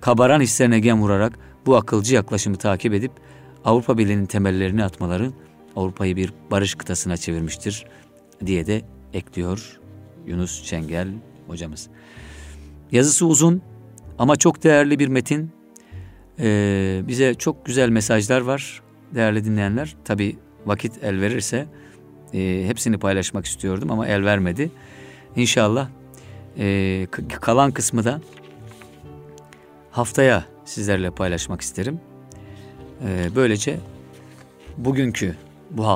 kabaran 0.00 0.40
hislerine 0.40 0.80
gem 0.80 1.02
vurarak 1.02 1.38
bu 1.66 1.76
akılcı 1.76 2.14
yaklaşımı 2.14 2.56
takip 2.56 2.94
edip 2.94 3.12
Avrupa 3.64 3.98
Birliği'nin 3.98 4.26
temellerini 4.26 4.84
atmaları 4.84 5.30
Avrupa'yı 5.76 6.16
bir 6.16 6.32
barış 6.50 6.74
kıtasına 6.74 7.16
çevirmiştir 7.16 7.86
diye 8.46 8.66
de 8.66 8.93
ekliyor 9.14 9.80
Yunus 10.26 10.64
Çengel 10.64 11.08
hocamız. 11.46 11.88
Yazısı 12.92 13.26
uzun 13.26 13.62
ama 14.18 14.36
çok 14.36 14.62
değerli 14.62 14.98
bir 14.98 15.08
metin. 15.08 15.50
Ee, 16.38 17.02
bize 17.08 17.34
çok 17.34 17.66
güzel 17.66 17.88
mesajlar 17.88 18.40
var 18.40 18.82
değerli 19.14 19.44
dinleyenler. 19.44 19.96
Tabi 20.04 20.36
vakit 20.66 21.04
el 21.04 21.20
verirse 21.20 21.66
e, 22.34 22.64
hepsini 22.66 22.98
paylaşmak 22.98 23.46
istiyordum 23.46 23.90
ama 23.90 24.06
el 24.08 24.24
vermedi. 24.24 24.70
İnşallah 25.36 25.88
e, 26.58 27.06
kalan 27.40 27.70
kısmı 27.70 28.04
da 28.04 28.20
haftaya 29.90 30.44
sizlerle 30.64 31.10
paylaşmak 31.10 31.60
isterim. 31.60 32.00
E, 33.06 33.28
böylece 33.36 33.78
bugünkü 34.76 35.36
bu 35.70 35.86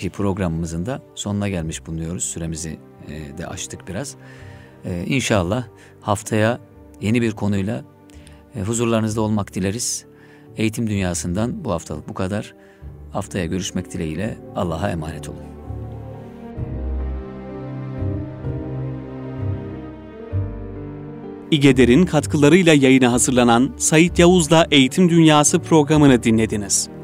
haftaki 0.00 0.16
programımızın 0.16 0.86
da 0.86 1.02
sonuna 1.14 1.48
gelmiş 1.48 1.86
bulunuyoruz. 1.86 2.24
Süremizi 2.24 2.78
e, 3.08 3.38
de 3.38 3.46
açtık 3.46 3.88
biraz. 3.88 4.16
E, 4.84 5.04
inşallah 5.06 5.64
haftaya 6.00 6.58
yeni 7.00 7.22
bir 7.22 7.32
konuyla 7.32 7.84
e, 8.56 8.60
huzurlarınızda 8.60 9.20
olmak 9.20 9.54
dileriz. 9.54 10.04
Eğitim 10.56 10.86
dünyasından 10.86 11.64
bu 11.64 11.72
haftalık 11.72 12.08
bu 12.08 12.14
kadar. 12.14 12.54
Haftaya 13.12 13.46
görüşmek 13.46 13.92
dileğiyle 13.92 14.38
Allah'a 14.56 14.90
emanet 14.90 15.28
olun. 15.28 15.44
İgeder'in 21.50 22.06
katkılarıyla 22.06 22.74
yayına 22.74 23.12
hazırlanan 23.12 23.74
Sayit 23.76 24.18
Yavuz'la 24.18 24.66
Eğitim 24.70 25.10
Dünyası 25.10 25.58
programını 25.58 26.22
dinlediniz. 26.22 26.99